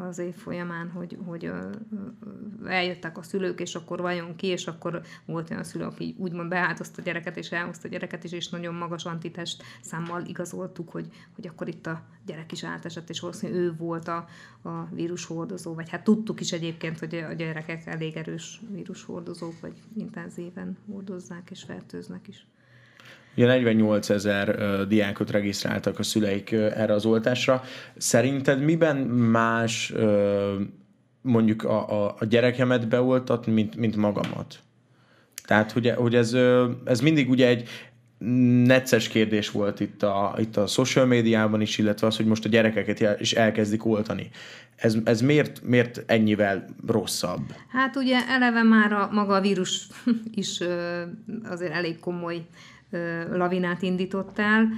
[0.09, 1.51] az év folyamán, hogy, hogy
[2.65, 7.01] eljöttek a szülők, és akkor vajon ki, és akkor volt olyan szülő, aki úgymond beáldozta
[7.01, 11.47] a gyereket, és elhozta a gyereket is, és nagyon magas antitest számmal igazoltuk, hogy, hogy
[11.47, 14.27] akkor itt a gyerek is átesett, és valószínűleg ő volt a,
[14.63, 20.77] a vírushordozó, vagy hát tudtuk is egyébként, hogy a gyerekek elég erős vírushordozók, vagy intenzíven
[20.87, 22.47] hordozzák és fertőznek is.
[23.37, 24.57] Ugye 48 ezer
[24.87, 27.63] diákot regisztráltak a szüleik erre az oltásra.
[27.97, 29.93] Szerinted miben más
[31.21, 34.59] mondjuk a, a, a gyerekemet beoltat, mint, mint magamat?
[35.45, 36.37] Tehát, hogy, hogy ez,
[36.85, 37.69] ez mindig ugye egy,
[38.65, 42.49] necces kérdés volt itt a, itt a social médiában is, illetve az, hogy most a
[42.49, 44.31] gyerekeket is elkezdik oltani.
[44.77, 47.55] Ez, ez miért, miért ennyivel rosszabb?
[47.69, 49.87] Hát ugye eleve már a maga a vírus
[50.35, 50.61] is
[51.45, 52.47] azért elég komoly
[53.31, 54.69] lavinát indított el,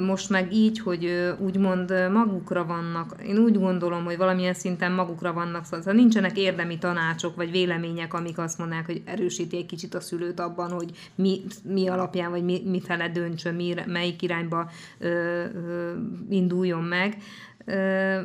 [0.00, 5.64] most meg így, hogy úgymond magukra vannak, én úgy gondolom, hogy valamilyen szinten magukra vannak,
[5.64, 10.40] szóval nincsenek érdemi tanácsok vagy vélemények, amik azt mondják, hogy erősíti egy kicsit a szülőt
[10.40, 15.92] abban, hogy mi, mi alapján, vagy mi, mi fele döntsön, mi, melyik irányba ö, ö,
[16.28, 17.16] induljon meg.
[17.64, 18.20] Ö,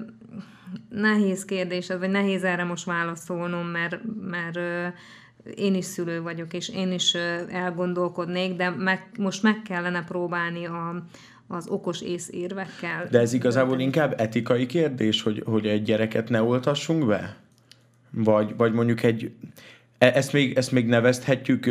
[0.89, 4.87] nehéz kérdés, vagy nehéz erre most válaszolnom, mert, mert ö,
[5.55, 7.15] én is szülő vagyok, és én is
[7.49, 11.03] elgondolkodnék, de meg, most meg kellene próbálni a,
[11.47, 13.07] az okos ész érvekkel.
[13.11, 17.35] De ez igazából inkább etikai kérdés, hogy, hogy egy gyereket ne oltassunk be?
[18.11, 19.31] Vagy, vagy mondjuk egy,
[19.97, 21.65] e, ezt még, ezt még nevezthetjük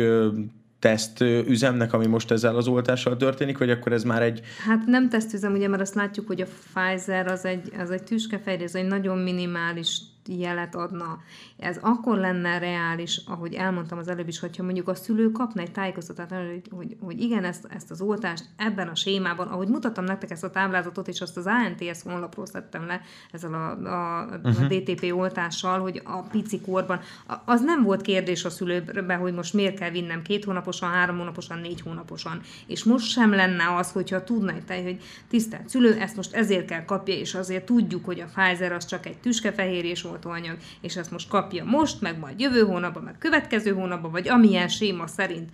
[0.79, 4.41] teszt üzemnek, ami most ezzel az oltással történik, vagy akkor ez már egy...
[4.65, 8.63] Hát nem tesztüzem, ugye, mert azt látjuk, hogy a Pfizer az egy, az egy tüskefejre,
[8.63, 11.19] ez egy nagyon minimális jelet adna.
[11.59, 15.71] Ez akkor lenne reális, ahogy elmondtam az előbb is, hogyha mondjuk a szülő kapna egy
[15.71, 20.31] tájékoztatást, hogy, hogy, hogy igen, ezt, ezt az oltást ebben a sémában, ahogy mutattam nektek
[20.31, 23.01] ezt a táblázatot, és azt az ANTS honlapról szedtem le
[23.31, 24.67] ezzel a, a, a uh-huh.
[24.67, 26.99] DTP oltással, hogy a pici korban,
[27.45, 31.59] az nem volt kérdés a szülőbe, hogy most miért kell vinnem két hónaposan, három hónaposan,
[31.59, 32.41] négy hónaposan.
[32.67, 36.65] És most sem lenne az, hogyha tudna egy tej, hogy tisztelt szülő, ezt most ezért
[36.65, 41.11] kell kapja, és azért tudjuk, hogy a Pfizer az csak egy tüskefehérjés oltóanyag, és ezt
[41.11, 45.49] most kapja most, meg majd jövő hónapban, meg következő hónapban, vagy amilyen séma szerint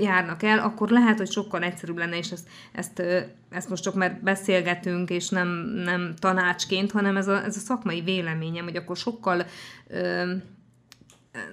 [0.00, 3.02] járnak el, akkor lehet, hogy sokkal egyszerűbb lenne, és ezt, ezt,
[3.50, 5.48] ezt most csak mert beszélgetünk, és nem,
[5.84, 9.44] nem tanácsként, hanem ez a, ez a szakmai véleményem, hogy akkor sokkal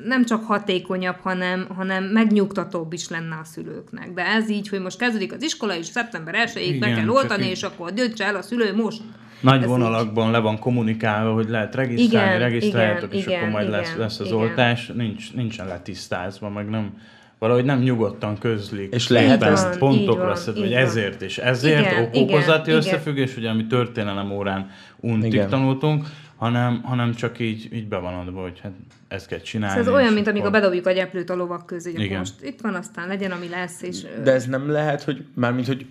[0.05, 4.13] nem csak hatékonyabb, hanem, hanem megnyugtatóbb is lenne a szülőknek.
[4.13, 7.63] De ez így, hogy most kezdődik az iskola, és szeptember 1-ig be kell oltani, és
[7.63, 9.01] akkor döntse el a szülő most.
[9.39, 10.31] Nagy vonalakban így...
[10.31, 13.95] le van kommunikálva, hogy lehet regisztrálni, igen, regisztráljátok, igen, és igen, akkor majd igen, lesz,
[13.97, 14.37] lesz az igen.
[14.37, 14.91] oltás.
[14.95, 16.93] Nincs, nincsen letisztázva, meg nem
[17.39, 18.93] valahogy nem nyugodtan közlik.
[18.93, 23.67] És lehet ezt pontokra szedni, hogy ezért és ezért, igen, okozati igen, összefüggés, ugye, ami
[23.67, 24.69] történelem órán
[24.99, 26.05] untig tanultunk,
[26.39, 28.71] hanem, hanem csak így, így be van adva, hogy hát
[29.07, 29.77] ezt kell csinálni.
[29.77, 32.73] Szóval ez olyan, mint amikor bedobjuk a gyeplőt a lovak közé, hogy most itt van,
[32.73, 33.81] aztán legyen, ami lesz.
[33.81, 34.05] És...
[34.23, 35.87] De ez nem lehet, hogy mármint, hogy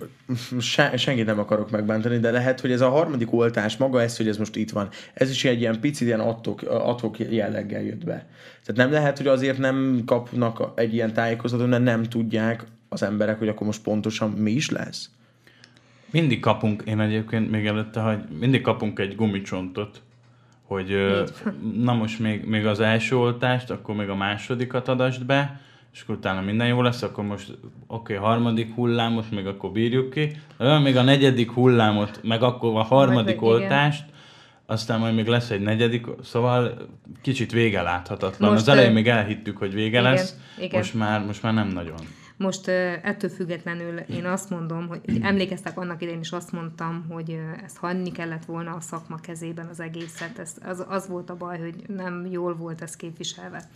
[0.60, 4.28] se, senkit nem akarok megbántani, de lehet, hogy ez a harmadik oltás, maga ez, hogy
[4.28, 8.26] ez most itt van, ez is egy ilyen picit ilyen adtok, adhok jelleggel jött be.
[8.64, 13.38] Tehát nem lehet, hogy azért nem kapnak egy ilyen tájékozatot, mert nem tudják az emberek,
[13.38, 15.10] hogy akkor most pontosan mi is lesz.
[16.10, 20.02] Mindig kapunk, én egyébként még előtte, hogy mindig kapunk egy gumicsontot,
[20.68, 21.18] hogy
[21.82, 25.60] na most még, még az első oltást, akkor még a másodikat adast be,
[25.92, 27.50] és akkor utána minden jó lesz, akkor most
[27.86, 32.76] oké, okay, harmadik hullámot, még akkor bírjuk ki, de még a negyedik hullámot, meg akkor
[32.76, 34.14] a harmadik meg, oltást, igen.
[34.66, 36.88] aztán majd még lesz egy negyedik, szóval
[37.22, 38.50] kicsit vége láthatatlan.
[38.50, 40.78] Most az elején még elhittük, hogy vége igen, lesz, igen.
[40.78, 41.98] Most, már, most már nem nagyon.
[42.38, 42.68] Most
[43.02, 48.12] ettől függetlenül én azt mondom, hogy emlékeztek annak idején is azt mondtam, hogy ezt hagyni
[48.12, 50.38] kellett volna a szakma kezében az egészet.
[50.38, 53.68] Ez, az, az volt a baj, hogy nem jól volt ez képviselve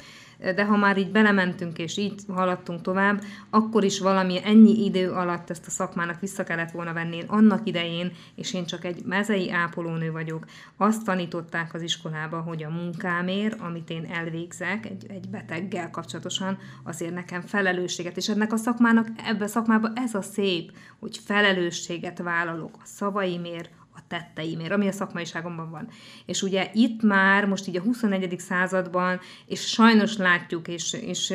[0.43, 5.51] de ha már így belementünk és így haladtunk tovább, akkor is valami ennyi idő alatt
[5.51, 7.17] ezt a szakmának vissza kellett volna venni.
[7.17, 10.45] Én annak idején, és én csak egy mezei ápolónő vagyok,
[10.77, 17.15] azt tanították az iskolába, hogy a munkámért, amit én elvégzek egy, egy beteggel kapcsolatosan, azért
[17.15, 22.75] nekem felelősséget, és ennek a szakmának, ebben a szakmában ez a szép, hogy felelősséget vállalok
[22.75, 25.89] a szavaimért, a tetteimért, ami a szakmaiságomban van.
[26.27, 28.39] És ugye itt már, most így a 21.
[28.39, 31.33] században, és sajnos látjuk, és, és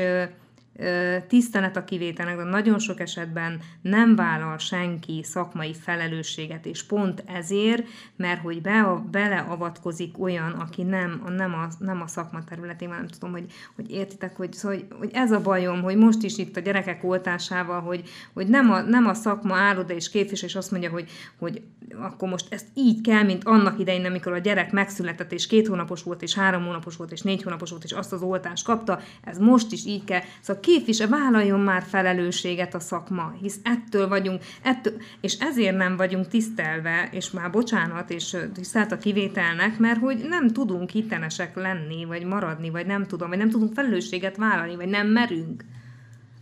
[1.27, 7.83] tisztelet a kivételnek, de nagyon sok esetben nem vállal senki szakmai felelősséget, és pont ezért,
[8.15, 13.07] mert hogy be, beleavatkozik olyan, aki nem, a, nem, a, nem a szakma területén, nem
[13.07, 16.57] tudom, hogy, hogy értitek, hogy, szóval, hogy, hogy ez a bajom, hogy most is itt
[16.57, 20.55] a gyerekek oltásával, hogy, hogy nem, a, nem a szakma áll oda és képvisel, és
[20.55, 21.61] azt mondja, hogy, hogy
[21.95, 26.03] akkor most ezt így kell, mint annak idején, amikor a gyerek megszületett, és két hónapos
[26.03, 29.37] volt, és három hónapos volt, és négy hónapos volt, és azt az oltást kapta, ez
[29.37, 30.21] most is így kell.
[30.41, 36.27] Szóval képvisel, vállaljon már felelősséget a szakma, hisz ettől vagyunk, ettől, és ezért nem vagyunk
[36.27, 42.23] tisztelve, és már bocsánat, és tisztelt a kivételnek, mert hogy nem tudunk hitenesek lenni, vagy
[42.23, 45.63] maradni, vagy nem tudom, vagy nem tudunk felelősséget vállalni, vagy nem merünk.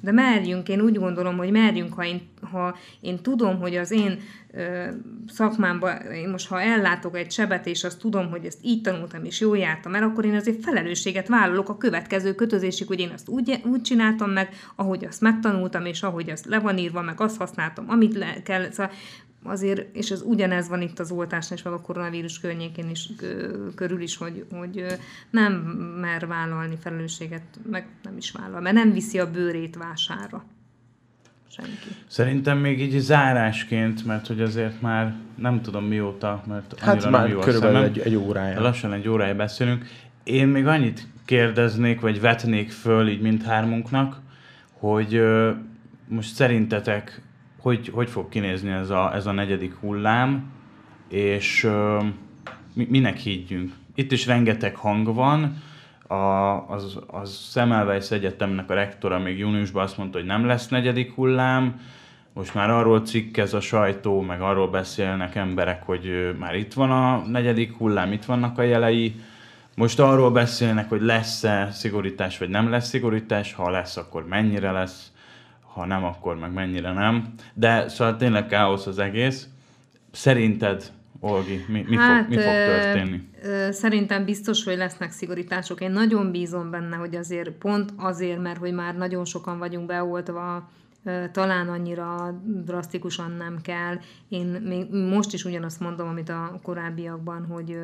[0.06, 4.20] De merjünk, én úgy gondolom, hogy merjünk, ha én, ha én tudom, hogy az én
[4.51, 4.88] ö,
[5.28, 9.39] szakmámban, én most ha ellátok egy sebet, és azt tudom, hogy ezt így tanultam, és
[9.39, 13.62] jól jártam el, akkor én azért felelősséget vállalok a következő kötözésig, hogy én azt úgy,
[13.64, 17.86] úgy csináltam meg, ahogy azt megtanultam, és ahogy azt le van írva, meg azt használtam,
[17.89, 18.72] amit le kell.
[18.72, 18.91] Szóval
[19.48, 23.10] azért, és ez ugyanez van itt az oltásnál, és meg a koronavírus környékén is
[23.76, 24.86] körül is, hogy, hogy
[25.30, 25.54] nem
[26.02, 30.43] mer vállalni felelősséget, meg nem is vállal, mert nem viszi a bőrét vására.
[31.48, 31.96] Senki.
[32.08, 37.22] Szerintem még így zárásként, mert hogy azért már nem tudom mióta, mert hát annyira már
[37.22, 38.62] nem jó körülbelül a egy, egy órája.
[38.62, 39.86] Lassan egy órája beszélünk.
[40.24, 44.20] Én még annyit kérdeznék, vagy vetnék föl így mindhármunknak,
[44.72, 45.22] hogy
[46.08, 47.22] most szerintetek
[47.66, 50.51] hogy, hogy fog kinézni ez a, ez a negyedik hullám,
[51.09, 52.05] és uh,
[52.74, 53.74] minek higgyünk.
[53.95, 55.61] Itt is rengeteg hang van,
[56.07, 56.16] a,
[56.70, 61.80] az, az Semmelweis Egyetemnek a rektora még júniusban azt mondta, hogy nem lesz negyedik hullám,
[62.34, 67.28] most már arról cikkez a sajtó, meg arról beszélnek emberek, hogy már itt van a
[67.28, 69.16] negyedik hullám, itt vannak a jelei.
[69.76, 75.11] Most arról beszélnek, hogy lesz-e szigorítás, vagy nem lesz szigorítás, ha lesz, akkor mennyire lesz
[75.76, 77.34] ha nem, akkor meg mennyire nem.
[77.53, 79.47] De szóval tényleg káosz az egész.
[80.11, 83.30] Szerinted, Olgi, mi, mi, hát, fog, mi fog történni?
[83.71, 85.82] Szerintem biztos, hogy lesznek szigorítások.
[85.82, 90.69] Én nagyon bízom benne, hogy azért pont azért, mert hogy már nagyon sokan vagyunk beoltva,
[91.32, 93.97] talán annyira drasztikusan nem kell.
[94.30, 97.78] Én még most is ugyanazt mondom, amit a korábbiakban, hogy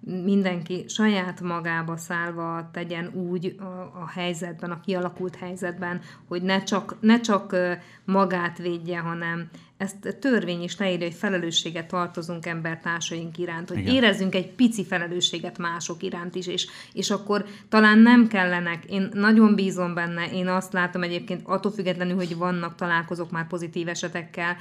[0.00, 3.62] mindenki saját magába szállva tegyen úgy a,
[4.02, 7.56] a helyzetben, a kialakult helyzetben, hogy ne csak, ne csak
[8.04, 13.94] magát védje, hanem ezt a törvény is leírja, hogy felelősséget tartozunk embertársaink iránt, hogy Igen.
[13.94, 19.54] érezzünk egy pici felelősséget mások iránt is, és, és akkor talán nem kellenek, én nagyon
[19.54, 24.56] bízom benne, én azt látom egyébként, attól függetlenül, hogy vannak, találkozok már pozitív esetekkel,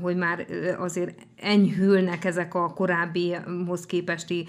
[0.00, 0.46] hogy már
[0.78, 4.45] azért enyhülnek ezek a korábbihoz képesti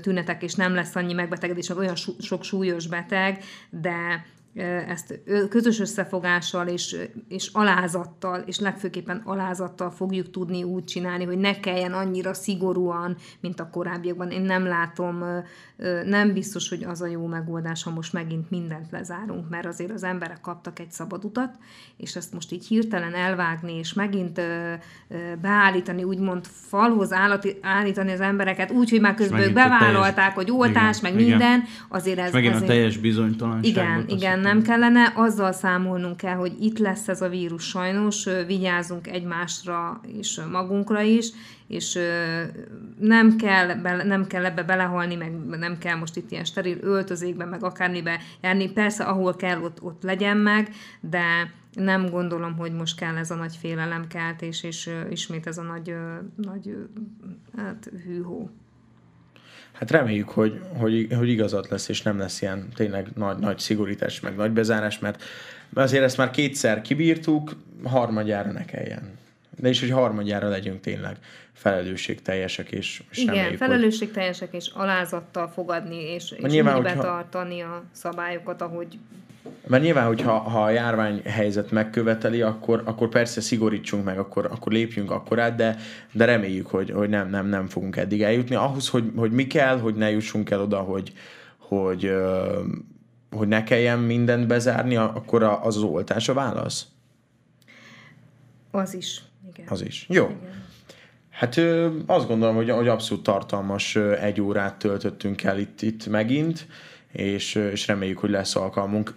[0.00, 4.26] tünetek, és nem lesz annyi megbetegedés, olyan sok súlyos beteg, de
[4.88, 6.96] ezt közös összefogással és,
[7.28, 13.60] és alázattal, és legfőképpen alázattal fogjuk tudni úgy csinálni, hogy ne kelljen annyira szigorúan, mint
[13.60, 14.30] a korábbiakban.
[14.30, 15.24] Én nem látom,
[16.04, 20.02] nem biztos, hogy az a jó megoldás, ha most megint mindent lezárunk, mert azért az
[20.02, 21.54] emberek kaptak egy szabad utat,
[21.96, 24.40] és ezt most így hirtelen elvágni, és megint
[25.40, 27.12] beállítani, úgymond falhoz
[27.60, 31.38] állítani az embereket, úgy, hogy már közben bevállalták, teljes, hogy oltás, igen, meg igen.
[31.38, 32.26] minden, azért ez...
[32.26, 33.64] És megint ezért, a teljes bizonytalanság.
[33.64, 39.06] Igen, igen, nem kellene, azzal számolnunk kell, hogy itt lesz ez a vírus sajnos, vigyázunk
[39.06, 41.30] egymásra és magunkra is,
[41.66, 41.98] és
[42.98, 47.44] nem kell, be, nem kell ebbe belehalni, meg nem kell most itt ilyen steril öltözékbe,
[47.44, 48.72] meg akármibe járni.
[48.72, 50.70] Persze, ahol kell, ott, ott legyen meg,
[51.00, 55.94] de nem gondolom, hogy most kell ez a nagy félelemkeltés, és ismét ez a nagy,
[56.36, 56.76] nagy
[57.56, 58.50] hát, hűhó.
[59.78, 64.20] Hát reméljük, hogy, hogy, hogy igazat lesz, és nem lesz ilyen tényleg nagy, nagy szigorítás,
[64.20, 65.22] meg nagy bezárás, mert
[65.74, 69.18] azért ezt már kétszer kibírtuk, harmadjára ne kelljen
[69.58, 71.16] De is, hogy harmadjára legyünk tényleg
[71.52, 77.60] felelősségteljesek, és, és Igen, reméljük, felelősségteljesek és alázattal fogadni, és, és nyilván, úgy hogyha- betartani
[77.60, 78.98] a szabályokat, ahogy
[79.66, 85.10] Mert nyilván, hogyha ha a járványhelyzet megköveteli, akkor, akkor persze szigorítsunk meg, akkor, akkor lépjünk
[85.10, 85.76] akkor át, de,
[86.12, 88.54] de reméljük, hogy, hogy nem, nem, nem fogunk eddig eljutni.
[88.54, 91.12] Ahhoz, hogy, hogy mi kell, hogy ne jussunk el oda, hogy,
[91.56, 92.12] hogy,
[93.30, 96.86] hogy ne kelljen mindent bezárni, akkor az az oltás a válasz?
[98.70, 99.22] az is.
[99.58, 99.70] Igen.
[99.70, 100.06] Az is.
[100.08, 100.24] Jó.
[100.24, 100.66] Igen.
[101.30, 106.06] Hát ö, azt gondolom, hogy, hogy abszolút tartalmas ö, egy órát töltöttünk el itt, itt
[106.06, 106.66] megint,
[107.12, 109.14] és, ö, és reméljük, hogy lesz alkalmunk.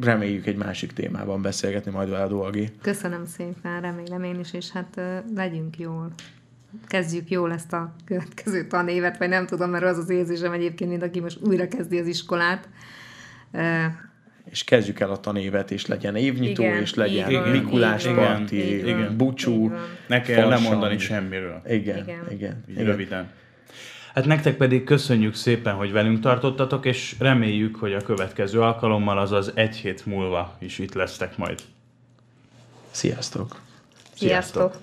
[0.00, 2.68] Reméljük egy másik témában beszélgetni majd veled, Olgi.
[2.82, 5.00] Köszönöm szépen, remélem én is, és hát
[5.34, 6.12] legyünk jól.
[6.86, 11.02] Kezdjük jól ezt a következő tanévet, vagy nem tudom, mert az az érzésem egyébként, mint
[11.02, 12.68] aki most újra kezdi az iskolát.
[14.50, 18.84] És kezdjük el a tanévet, és legyen évnyitó, Igen, és legyen van, Mikulás parti,
[19.16, 19.68] bucsú.
[19.68, 19.78] van.
[20.06, 20.62] Ne kell farsang.
[20.62, 21.62] lemondani semmiről.
[21.66, 22.02] Igen, Igen.
[22.02, 22.24] igen.
[22.30, 22.64] igen.
[22.68, 22.84] Igen.
[22.84, 23.30] röviden.
[24.14, 29.52] Hát nektek pedig köszönjük szépen, hogy velünk tartottatok, és reméljük, hogy a következő alkalommal, azaz
[29.54, 31.60] egy hét múlva is itt lesztek majd.
[32.90, 33.60] Sziasztok!
[34.14, 34.76] Sziasztok!